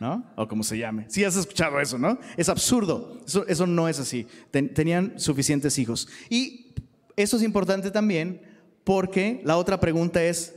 [0.01, 0.25] ¿No?
[0.35, 1.05] O como se llame.
[1.09, 2.17] Sí, has escuchado eso, ¿no?
[2.35, 3.21] Es absurdo.
[3.47, 4.25] Eso, no es así.
[4.49, 6.07] tenían suficientes hijos.
[6.27, 6.73] Y
[7.15, 8.41] eso es importante también
[8.83, 10.55] porque la otra pregunta es,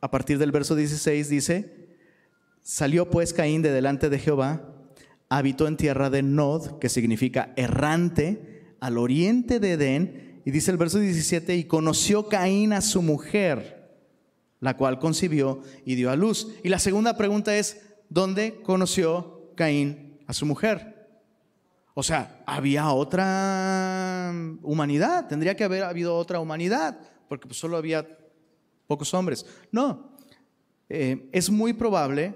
[0.00, 1.86] a partir del verso 16 dice,
[2.62, 4.74] salió pues Caín de delante de Jehová,
[5.28, 10.78] habitó en tierra de Nod, que significa errante, al oriente de Edén, y dice el
[10.78, 14.00] verso 17, y conoció Caín a su mujer,
[14.58, 16.48] la cual concibió y dio a luz.
[16.64, 20.90] Y la segunda pregunta es, ¿dónde conoció Caín a su mujer?
[21.94, 24.32] O sea, había otra
[24.62, 26.98] humanidad, tendría que haber habido otra humanidad,
[27.28, 28.06] porque pues solo había
[28.86, 29.46] pocos hombres.
[29.72, 30.16] No,
[30.88, 32.34] eh, es muy probable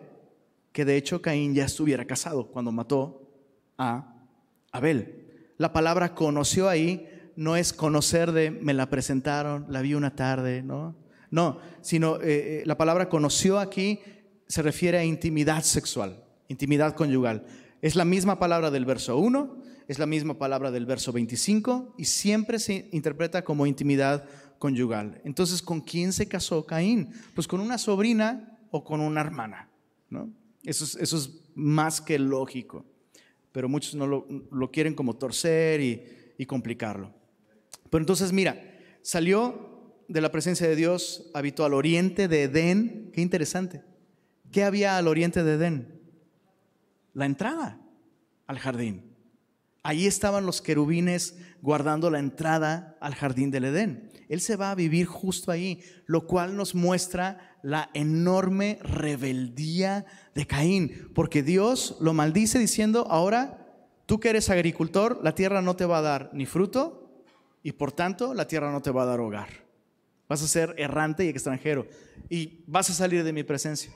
[0.73, 3.29] que de hecho Caín ya estuviera casado cuando mató
[3.77, 4.27] a
[4.73, 5.53] Abel.
[5.59, 10.63] La palabra conoció ahí no es conocer de me la presentaron, la vi una tarde,
[10.63, 10.97] ¿no?
[11.31, 14.01] No, sino eh, eh, la palabra conoció aquí
[14.47, 17.47] se refiere a intimidad sexual, intimidad conyugal.
[17.83, 22.07] Es la misma palabra del verso 1, es la misma palabra del verso 25 y
[22.07, 24.25] siempre se interpreta como intimidad
[24.59, 25.21] conyugal.
[25.25, 27.11] Entonces, ¿con quién se casó Caín?
[27.35, 29.71] Pues con una sobrina o con una hermana,
[30.09, 30.33] ¿no?
[30.63, 32.85] Eso es, más que lógico,
[33.53, 37.13] pero muchos no lo, quieren como torcer y complicarlo.
[37.91, 38.61] Pero entonces mira,
[39.03, 39.75] salió
[40.09, 43.11] de la presencia de Dios, habitó al oriente de Edén.
[43.13, 43.83] Qué interesante.
[44.55, 46.01] ¿Qué había al oriente de Edén?
[47.13, 47.81] La entrada
[48.47, 49.03] al jardín.
[49.83, 54.13] Ahí estaban los querubines guardando la entrada al jardín del Edén.
[54.29, 60.47] Él se va a vivir justo ahí, lo cual nos muestra la enorme rebeldía de
[60.47, 65.85] Caín, porque Dios lo maldice diciendo, ahora tú que eres agricultor, la tierra no te
[65.85, 67.25] va a dar ni fruto
[67.65, 69.49] y por tanto la tierra no te va a dar hogar.
[70.29, 71.89] Vas a ser errante y extranjero
[72.31, 73.93] y vas a salir de mi presencia.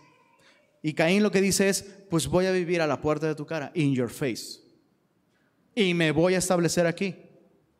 [0.82, 3.46] Y Caín lo que dice es, pues voy a vivir a la puerta de tu
[3.46, 4.68] cara, in your face
[5.78, 7.14] y me voy a establecer aquí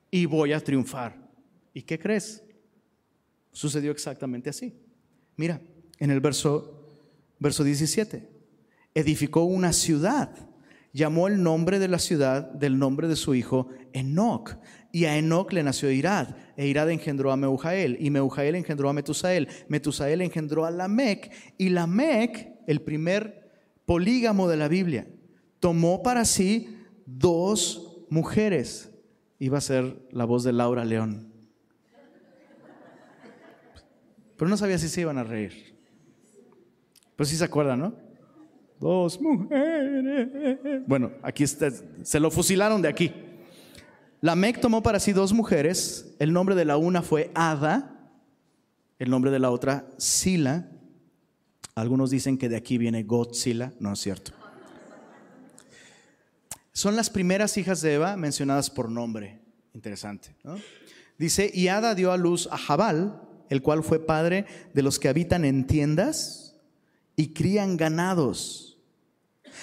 [0.09, 1.17] y voy a triunfar.
[1.75, 2.45] ¿Y qué crees?
[3.51, 4.73] Sucedió exactamente así.
[5.37, 5.61] Mira,
[5.99, 6.97] en el verso,
[7.41, 8.29] verso 17,
[8.95, 10.31] edificó una ciudad,
[10.93, 14.57] llamó el nombre de la ciudad del nombre de su hijo Enoch.
[14.93, 18.93] Y a Enoch le nació Irad, e Irad engendró a Meujael, y Meujael engendró a
[18.93, 23.51] Metusael, Metusael engendró a Lamec, y Lamec, el primer
[23.87, 25.09] polígamo de la Biblia,
[25.59, 28.93] tomó para sí dos mujeres.
[29.39, 31.33] Iba a ser la voz de Laura León.
[34.37, 35.75] Pero no sabía si se iban a reír.
[37.17, 37.95] Pero sí se acuerdan, ¿no?
[38.79, 40.83] Dos mujeres.
[40.87, 43.13] Bueno, aquí se lo fusilaron de aquí.
[44.21, 46.15] La Mec tomó para sí dos mujeres.
[46.19, 48.13] El nombre de la una fue Ada,
[48.99, 50.71] el nombre de la otra Sila.
[51.79, 54.33] Algunos dicen que de aquí viene Godzilla, no es cierto.
[56.73, 59.41] Son las primeras hijas de Eva mencionadas por nombre.
[59.75, 60.35] Interesante.
[61.19, 65.09] Dice, y Ada dio a luz a Jabal, el cual fue padre de los que
[65.09, 66.57] habitan en tiendas
[67.15, 68.77] y crían ganados.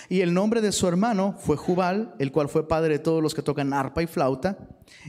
[0.08, 3.36] Y el nombre de su hermano fue Jubal, el cual fue padre de todos los
[3.36, 4.58] que tocan arpa y flauta.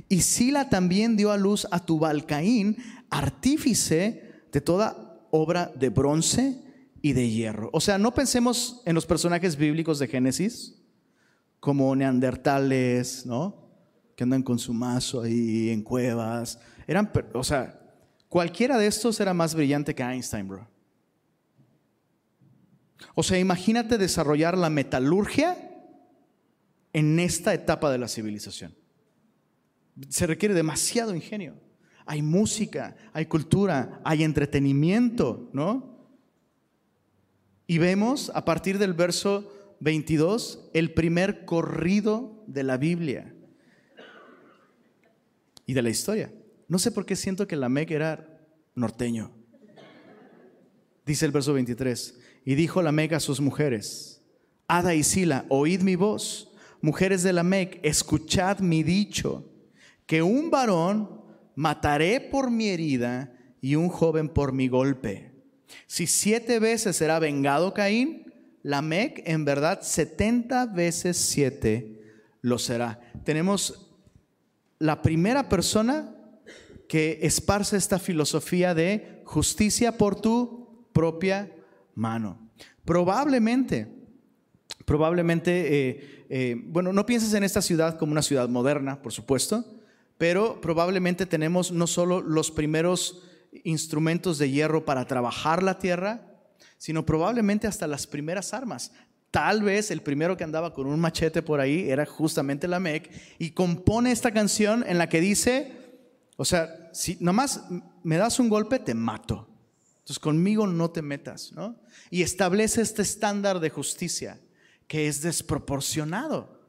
[0.08, 2.76] Y Sila también dio a luz a Tubal Caín,
[3.10, 6.65] artífice de toda obra de bronce
[7.06, 7.70] y de hierro.
[7.72, 10.74] O sea, no pensemos en los personajes bíblicos de Génesis
[11.60, 13.70] como neandertales, ¿no?
[14.16, 16.58] Que andan con su mazo ahí en cuevas.
[16.84, 17.80] Eran, o sea,
[18.28, 20.68] cualquiera de estos era más brillante que Einstein, bro.
[23.14, 25.56] O sea, imagínate desarrollar la metalurgia
[26.92, 28.74] en esta etapa de la civilización.
[30.08, 31.54] Se requiere demasiado ingenio.
[32.04, 35.95] Hay música, hay cultura, hay entretenimiento, ¿no?
[37.66, 43.34] Y vemos a partir del verso 22 el primer corrido de la Biblia
[45.66, 46.32] y de la historia.
[46.68, 48.40] No sé por qué siento que Lamec era
[48.74, 49.32] norteño.
[51.04, 54.24] Dice el verso 23, y dijo Lamec a sus mujeres,
[54.66, 59.48] Ada y Sila, oíd mi voz, mujeres de Lamec, escuchad mi dicho,
[60.06, 61.20] que un varón
[61.54, 65.35] mataré por mi herida y un joven por mi golpe.
[65.86, 72.00] Si siete veces será vengado Caín, Lamec en verdad 70 veces 7
[72.42, 73.00] lo será.
[73.24, 73.92] Tenemos
[74.80, 76.14] la primera persona
[76.88, 81.52] que esparce esta filosofía de justicia por tu propia
[81.94, 82.50] mano.
[82.84, 83.88] Probablemente,
[84.84, 89.64] probablemente, eh, eh, bueno, no pienses en esta ciudad como una ciudad moderna, por supuesto,
[90.18, 93.25] pero probablemente tenemos no solo los primeros
[93.64, 96.26] instrumentos de hierro para trabajar la tierra,
[96.78, 98.92] sino probablemente hasta las primeras armas.
[99.30, 103.10] Tal vez el primero que andaba con un machete por ahí era justamente la Mec
[103.38, 105.72] y compone esta canción en la que dice,
[106.36, 107.64] o sea, si nomás
[108.02, 109.48] me das un golpe, te mato.
[109.98, 111.76] Entonces conmigo no te metas, ¿no?
[112.10, 114.40] Y establece este estándar de justicia
[114.86, 116.60] que es desproporcionado,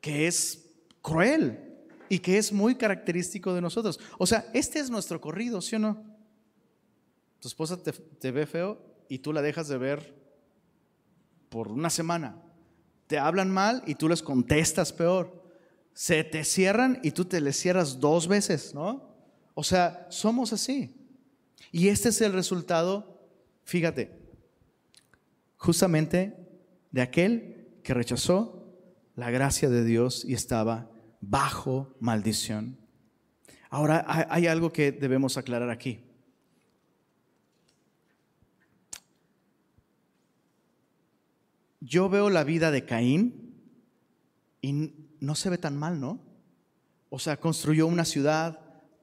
[0.00, 0.70] que es
[1.02, 1.58] cruel
[2.08, 3.98] y que es muy característico de nosotros.
[4.18, 6.13] O sea, este es nuestro corrido, ¿sí o no?
[7.44, 10.14] Tu esposa te, ve feo, y tú la dejas de ver
[11.50, 12.42] por una semana.
[13.06, 15.44] Te hablan mal y tú les contestas peor.
[15.92, 19.14] Se te cierran y tú te les cierras dos veces, ¿no?
[19.52, 20.96] O sea, somos así.
[21.70, 23.28] Y este es el resultado,
[23.64, 24.18] fíjate,
[25.58, 26.48] justamente
[26.92, 28.72] de aquel que rechazó
[29.16, 30.90] la gracia de Dios y estaba
[31.20, 32.78] bajo maldición.
[33.68, 36.00] Ahora hay algo que debemos aclarar aquí.
[41.84, 43.54] Yo veo la vida de Caín
[44.62, 44.72] y
[45.20, 46.18] no se ve tan mal, ¿no?
[47.10, 48.58] O sea, construyó una ciudad,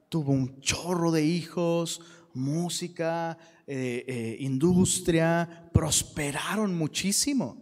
[0.08, 2.00] tuvo un chorro de hijos,
[2.34, 7.56] música, eh, eh, industria, prosperaron muchísimo.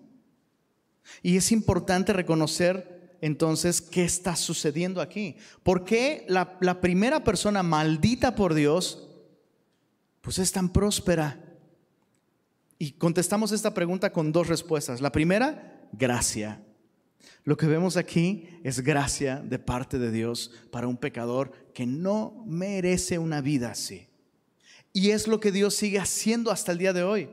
[1.23, 5.37] Y es importante reconocer entonces qué está sucediendo aquí.
[5.63, 9.07] ¿Por qué la, la primera persona maldita por Dios,
[10.23, 11.50] pues es tan próspera?
[12.83, 15.03] Y contestamos esta pregunta con dos respuestas.
[15.03, 16.65] La primera, gracia.
[17.45, 22.43] Lo que vemos aquí es gracia de parte de Dios para un pecador que no
[22.47, 24.09] merece una vida así.
[24.95, 27.29] Y es lo que Dios sigue haciendo hasta el día de hoy.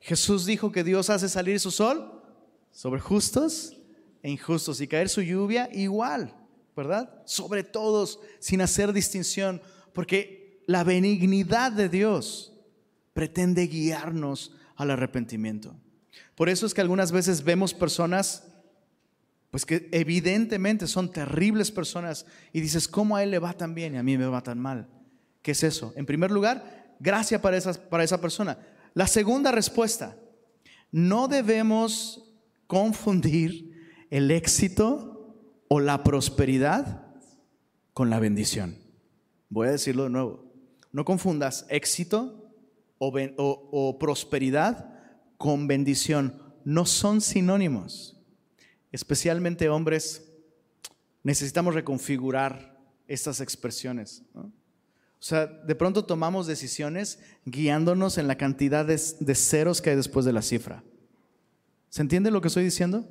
[0.00, 2.22] Jesús dijo que Dios hace salir su sol
[2.72, 3.76] sobre justos
[4.22, 6.34] e injustos y caer su lluvia igual,
[6.74, 7.22] ¿verdad?
[7.26, 9.60] Sobre todos, sin hacer distinción,
[9.92, 12.54] porque la benignidad de Dios
[13.12, 15.74] pretende guiarnos al arrepentimiento.
[16.34, 18.44] Por eso es que algunas veces vemos personas,
[19.50, 23.94] pues que evidentemente son terribles personas y dices, ¿cómo a él le va tan bien
[23.94, 24.88] y a mí me va tan mal?
[25.42, 25.92] ¿Qué es eso?
[25.96, 28.58] En primer lugar, gracia para esa, para esa persona.
[28.94, 30.16] La segunda respuesta,
[30.90, 32.32] no debemos
[32.66, 35.34] confundir el éxito
[35.68, 37.06] o la prosperidad
[37.92, 38.78] con la bendición.
[39.48, 40.44] Voy a decirlo de nuevo.
[40.92, 42.45] No confundas éxito
[42.98, 44.92] o, prosperidad
[45.36, 46.42] con bendición.
[46.64, 48.18] No son sinónimos.
[48.92, 50.32] Especialmente hombres,
[51.22, 54.22] necesitamos reconfigurar estas expresiones.
[54.34, 54.50] O
[55.18, 60.24] sea, de pronto tomamos decisiones guiándonos en la cantidad de, de, ceros que hay después
[60.24, 60.82] de la cifra.
[61.88, 63.08] ¿Se entiende lo que estoy diciendo?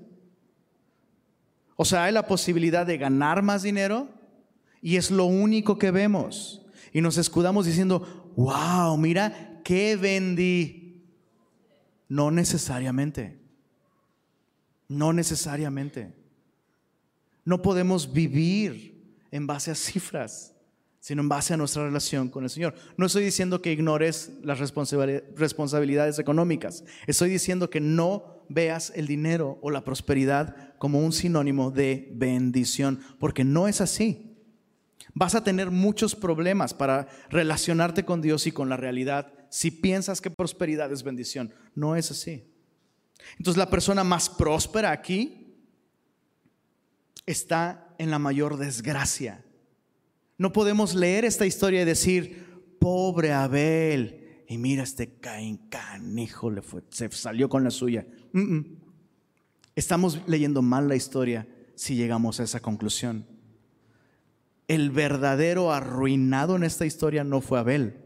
[1.76, 4.08] O sea, hay la posibilidad de ganar más dinero
[4.82, 6.66] y es lo único que vemos.
[6.94, 11.04] Y nos escudamos diciendo, wow, mira qué vendí?
[12.08, 13.36] No necesariamente.
[14.88, 16.14] No necesariamente.
[17.44, 20.54] No podemos vivir en base a cifras,
[21.00, 22.76] sino en base a nuestra relación con el Señor.
[22.96, 26.84] No estoy diciendo que ignores las responsabilidades económicas.
[27.08, 33.00] Estoy diciendo que no veas el dinero o la prosperidad como un sinónimo de bendición,
[33.20, 34.38] porque no es así.
[35.16, 40.22] Vas a tener muchos problemas para relacionarte con Dios y con la realidad si piensas
[40.22, 41.54] que prosperidad es bendición.
[41.74, 42.44] No es así.
[43.38, 45.56] Entonces la persona más próspera aquí
[47.26, 49.44] está en la mayor desgracia.
[50.38, 56.62] No podemos leer esta historia y decir, pobre Abel, y mira este Caín, canijo, le
[56.62, 58.06] fue, se salió con la suya.
[59.76, 63.26] Estamos leyendo mal la historia si llegamos a esa conclusión.
[64.68, 68.05] El verdadero arruinado en esta historia no fue Abel,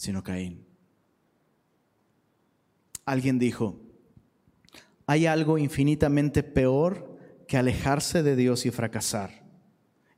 [0.00, 0.64] sino Caín.
[3.04, 3.78] Alguien dijo,
[5.04, 9.46] hay algo infinitamente peor que alejarse de Dios y fracasar,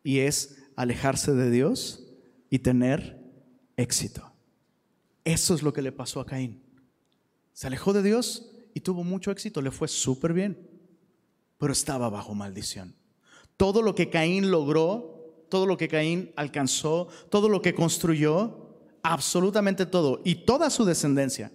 [0.04, 2.06] y es alejarse de Dios
[2.48, 3.20] y tener
[3.76, 4.32] éxito.
[5.24, 6.62] Eso es lo que le pasó a Caín.
[7.52, 10.64] Se alejó de Dios y tuvo mucho éxito, le fue súper bien,
[11.58, 12.94] pero estaba bajo maldición.
[13.56, 18.61] Todo lo que Caín logró, todo lo que Caín alcanzó, todo lo que construyó,
[19.02, 21.52] absolutamente todo y toda su descendencia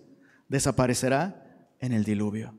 [0.48, 2.58] desaparecerá en el diluvio.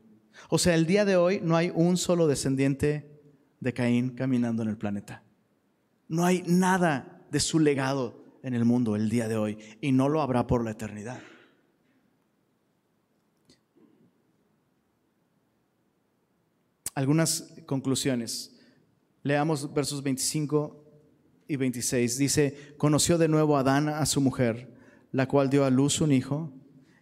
[0.49, 3.21] O sea, el día de hoy no hay un solo descendiente
[3.59, 5.23] de Caín caminando en el planeta.
[6.07, 10.09] No hay nada de su legado en el mundo el día de hoy y no
[10.09, 11.19] lo habrá por la eternidad.
[16.95, 18.55] Algunas conclusiones.
[19.23, 20.83] Leamos versos 25
[21.47, 22.17] y 26.
[22.17, 24.78] Dice, conoció de nuevo Adán a su mujer
[25.11, 26.51] la cual dio a luz un hijo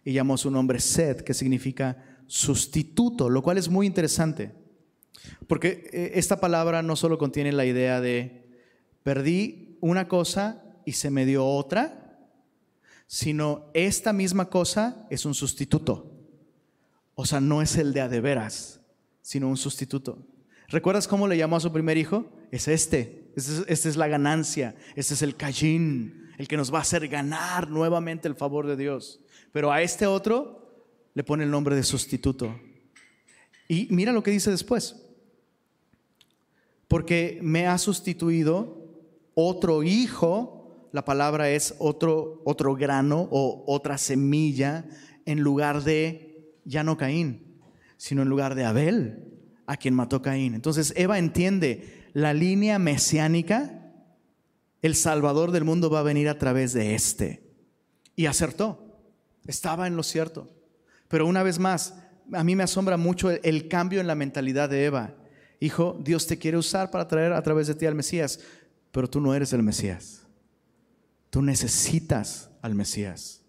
[0.04, 4.52] y llamó su nombre Sed, que significa sustituto, lo cual es muy interesante.
[5.46, 8.48] Porque eh, esta palabra no solo contiene la idea de
[9.02, 12.18] perdí una cosa y se me dio otra,
[13.06, 16.12] sino esta misma cosa es un sustituto.
[17.14, 18.80] O sea, no es el de a de veras,
[19.22, 20.24] sino un sustituto.
[20.68, 22.30] ¿Recuerdas cómo le llamó a su primer hijo?
[22.50, 23.32] Es este.
[23.34, 24.74] Esta es, la ganancia.
[24.94, 28.76] Este es el callín el que nos va a hacer ganar nuevamente el favor de
[28.76, 29.20] Dios.
[29.52, 32.58] Pero a este otro le pone el nombre de sustituto.
[33.66, 35.04] Y mira lo que dice después.
[36.86, 38.88] Porque me ha sustituido
[39.34, 44.86] otro hijo, la palabra es otro, otro grano o otra semilla,
[45.26, 47.58] en lugar de ya no Caín,
[47.96, 49.24] sino en lugar de Abel,
[49.66, 50.54] a quien mató Caín.
[50.54, 53.77] Entonces Eva entiende la línea mesiánica
[54.82, 57.42] el Salvador del mundo va a venir a través de este.
[58.14, 59.00] Y acertó,
[59.46, 60.48] estaba en lo cierto.
[61.08, 61.94] Pero una vez más,
[62.32, 65.14] a mí me asombra mucho el, cambio en la mentalidad de Eva.
[65.60, 68.40] Hijo, Dios te quiere usar para traer a través de ti al Mesías,
[68.92, 70.22] pero tú no eres el Mesías.
[71.30, 73.42] Tú necesitas al Mesías.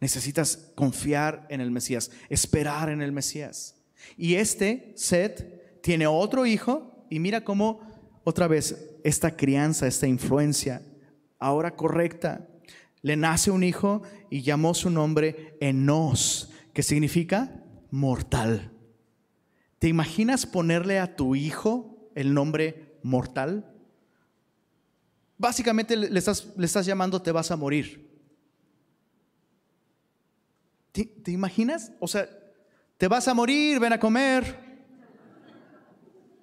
[0.00, 3.76] Necesitas confiar en el Mesías, esperar en el Mesías.
[4.16, 7.80] Y este, Seth, tiene otro hijo Y mira cómo
[8.24, 10.82] otra vez esta crianza, esta influencia,
[11.38, 12.46] ahora correcta,
[13.02, 18.70] le nace un hijo y llamó su nombre Enos, que significa mortal.
[19.78, 23.74] ¿Te imaginas ponerle a tu hijo el nombre mortal?
[25.38, 28.10] Básicamente le estás, le estás llamando te vas a morir.
[30.92, 31.92] ¿Te, ¿Te, imaginas?
[31.98, 32.28] O sea,
[32.98, 34.68] te vas a morir, ven a comer.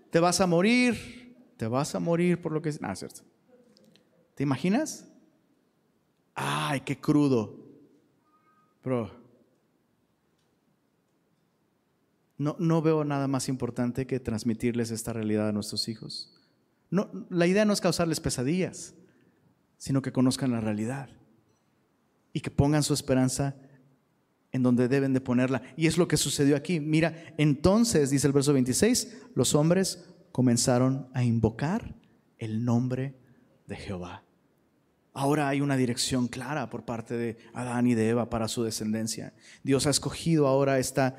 [0.10, 1.17] Te vas a morir,
[1.58, 2.80] te vas a morir por lo que es.
[2.82, 3.22] Ah, cierto.
[4.36, 5.08] ¿Te imaginas?
[6.36, 7.66] Ay, qué crudo.
[8.84, 9.12] Bro,
[12.38, 16.34] no, no veo nada más importante que transmitirles esta realidad a nuestros hijos.
[16.90, 18.94] No, la idea no es causarles pesadillas,
[19.78, 21.10] sino que conozcan la realidad
[22.32, 23.56] y que pongan su esperanza
[24.52, 25.64] en donde deben de ponerla.
[25.76, 26.80] Y es lo que sucedió aquí.
[26.80, 30.08] Mira, entonces, dice el verso 26, los hombres
[30.38, 31.96] comenzaron a invocar
[32.38, 33.16] el nombre
[33.66, 34.24] de Jehová.
[35.12, 39.34] Ahora hay una dirección clara por parte de Adán y de Eva para su descendencia.
[39.64, 41.16] Dios ha escogido ahora esta,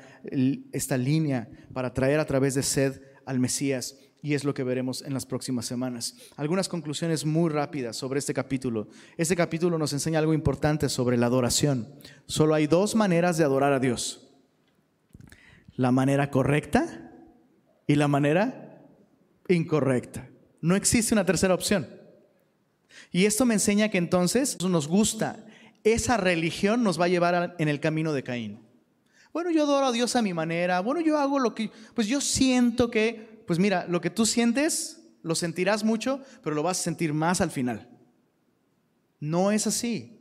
[0.71, 5.01] esta línea para traer a través de sed al Mesías y es lo que veremos
[5.01, 6.15] en las próximas semanas.
[6.37, 8.87] Algunas conclusiones muy rápidas sobre este capítulo.
[9.17, 11.93] Este capítulo nos enseña algo importante sobre la adoración.
[12.25, 14.29] Solo hay dos maneras de adorar a Dios.
[15.75, 17.11] La manera correcta
[17.85, 18.68] y la manera
[19.55, 20.27] incorrecta.
[20.61, 21.87] No existe una tercera opción.
[23.11, 25.45] Y esto me enseña que entonces nos gusta.
[25.83, 28.59] Esa religión nos va a llevar en el camino de Caín.
[29.31, 30.79] Bueno, yo adoro a Dios a mi manera.
[30.79, 35.01] Bueno, yo hago lo que, pues yo siento que, pues mira, lo que tú sientes,
[35.21, 37.87] lo sentirás mucho, pero lo vas a sentir más al final.
[39.19, 40.19] No es así.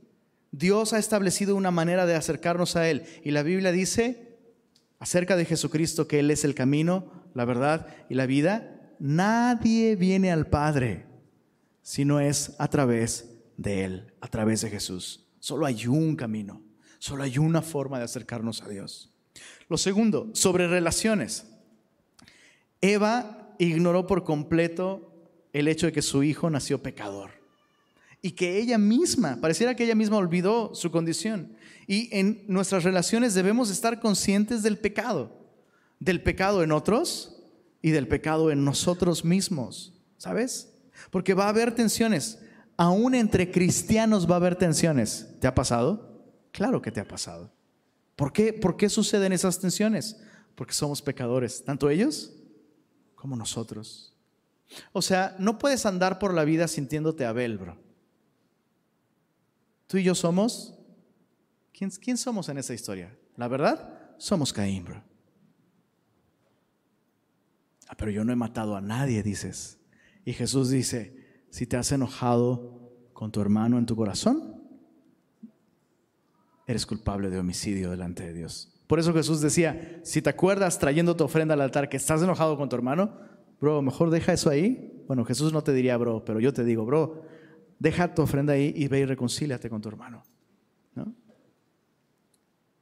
[0.51, 3.05] Dios ha establecido una manera de acercarnos a Él.
[3.25, 4.39] Y la Biblia dice
[4.99, 8.78] acerca de Jesucristo que Él es el camino, la verdad y la vida.
[8.99, 11.09] Nadie viene al Padre
[11.89, 15.25] sino es a través de Él, a través de Jesús.
[15.39, 16.61] Solo hay un camino,
[16.99, 19.11] solo hay una forma de acercarnos a Dios.
[19.71, 21.47] Lo segundo, sobre relaciones.
[22.83, 27.31] Eva ignoró por completo el hecho de que su hijo nació pecador
[28.21, 31.57] y que ella misma, pareciera que ella misma olvidó su condición.
[31.87, 35.33] Y en nuestras relaciones debemos estar conscientes del pecado,
[36.01, 37.38] del pecado en otros
[37.81, 40.73] y del pecado en nosotros mismos, ¿sabes?
[41.11, 42.39] Porque va a haber tensiones.
[42.77, 45.29] Aún entre cristianos va a haber tensiones.
[45.41, 46.25] ¿Te ha pasado?
[46.53, 47.53] Claro que te ha pasado.
[48.17, 50.21] ¿Por qué, ¿Por qué suceden esas tensiones?
[50.55, 52.33] Porque somos pecadores, tanto ellos
[53.15, 54.13] como nosotros.
[54.93, 57.77] O sea, no puedes andar por la vida sintiéndote Abel, bro.
[59.87, 60.75] Tú y yo somos.
[61.73, 63.17] ¿Quién, quién somos en esa historia?
[63.37, 65.08] La verdad, somos Caín, bro.
[67.89, 69.79] Ah, pero yo no he matado a nadie, dices.
[70.25, 71.17] Y Jesús dice,
[71.49, 74.63] si te has enojado con tu hermano en tu corazón,
[76.67, 78.75] eres culpable de homicidio delante de Dios.
[78.87, 82.59] Por eso Jesús decía, si te acuerdas trayendo tu ofrenda al altar que estás enojado
[82.59, 83.17] con tu hermano,
[83.59, 85.03] bro, mejor deja eso ahí.
[85.07, 87.23] Bueno, Jesús no te diría, bro, pero yo te digo, bro,
[87.79, 90.23] deja tu ofrenda ahí y ve y reconcíliate con tu hermano.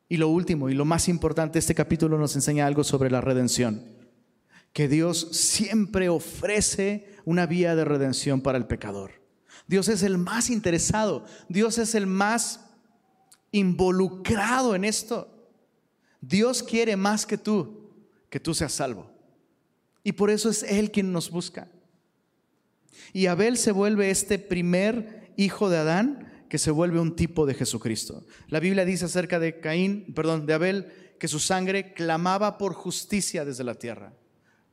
[0.09, 3.96] Y lo último y lo más importante, este capítulo nos enseña algo sobre la redención
[4.77, 9.13] que Dios siempre ofrece una vía de redención para el pecador.
[9.67, 12.61] Dios es el más interesado, Dios es el más
[13.53, 15.49] involucrado en esto.
[16.21, 17.89] Dios quiere más que tú,
[18.29, 19.11] que tú seas salvo.
[20.05, 21.69] Y por eso es Él quien nos busca.
[23.15, 27.55] Y Abel se vuelve este primer hijo de Adán que se vuelve un tipo de
[27.55, 28.27] Jesucristo.
[28.49, 33.47] La Biblia dice acerca de Caín, perdón, de Abel, que su sangre clamaba por justicia
[33.47, 34.13] desde la tierra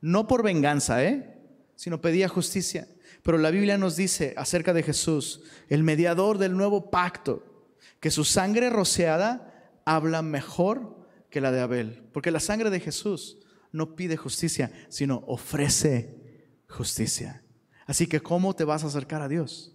[0.04, 1.34] no por venganza, ¿eh?
[1.76, 2.86] sino pedía justicia.
[3.22, 5.40] Pero la Biblia nos dice acerca de Jesús,
[5.70, 12.02] el mediador del nuevo pacto, que su sangre rociada habla mejor que la de Abel,
[12.12, 13.38] porque la sangre de Jesús
[13.72, 17.42] no pide justicia, sino ofrece justicia.
[17.86, 19.72] Así que, ¿cómo te vas a acercar a Dios?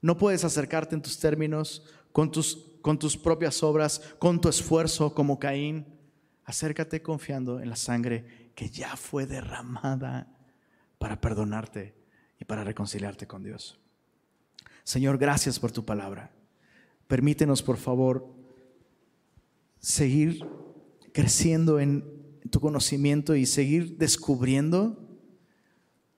[0.00, 5.14] No puedes acercarte en tus términos, con tus, con tus propias obras, con tu esfuerzo
[5.14, 6.00] como Caín.
[6.42, 10.28] Acércate confiando en la sangre que ya fue derramada
[10.98, 11.94] para perdonarte
[12.38, 13.78] y para reconciliarte con Dios.
[14.84, 16.32] Señor, gracias por tu palabra.
[17.06, 18.34] Permítenos, por favor,
[19.78, 20.44] seguir
[21.12, 24.98] creciendo en tu conocimiento y seguir descubriendo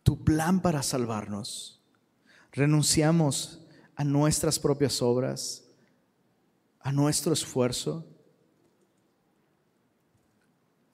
[0.03, 1.83] tu plan para salvarnos.
[2.53, 3.67] Renunciamos
[3.97, 5.65] a nuestras propias obras,
[6.81, 8.07] a nuestro esfuerzo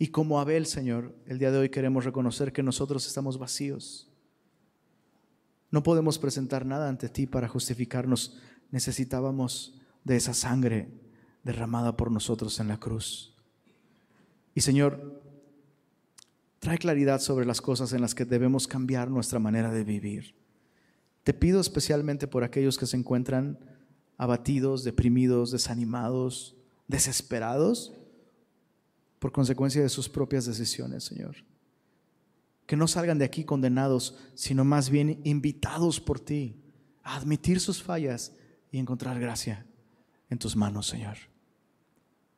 [0.02, 4.08] Y como Abel, Señor, el día de hoy queremos reconocer que nosotros estamos vacíos.
[5.70, 8.38] No podemos presentar nada ante ti para justificarnos.
[8.70, 10.88] Necesitábamos de esa sangre
[11.44, 13.36] derramada por nosotros en la cruz.
[14.54, 15.20] Y Señor,
[16.60, 20.34] trae claridad sobre las cosas en las que debemos cambiar nuestra manera de vivir.
[21.24, 23.58] Te pido especialmente por aquellos que se encuentran
[24.16, 26.56] abatidos, deprimidos, desanimados,
[26.88, 27.99] desesperados
[29.20, 31.36] por consecuencia de sus propias decisiones, Señor.
[32.66, 36.56] Que no salgan de aquí condenados, sino más bien invitados por ti
[37.02, 38.32] a admitir sus fallas
[38.72, 39.66] y encontrar gracia
[40.30, 41.18] en tus manos, Señor.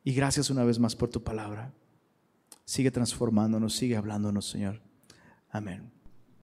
[0.04, 1.72] Y gracias una vez más por tu palabra.
[2.64, 4.82] Sigue transformándonos, sigue hablándonos, Señor.
[5.50, 5.91] Amén.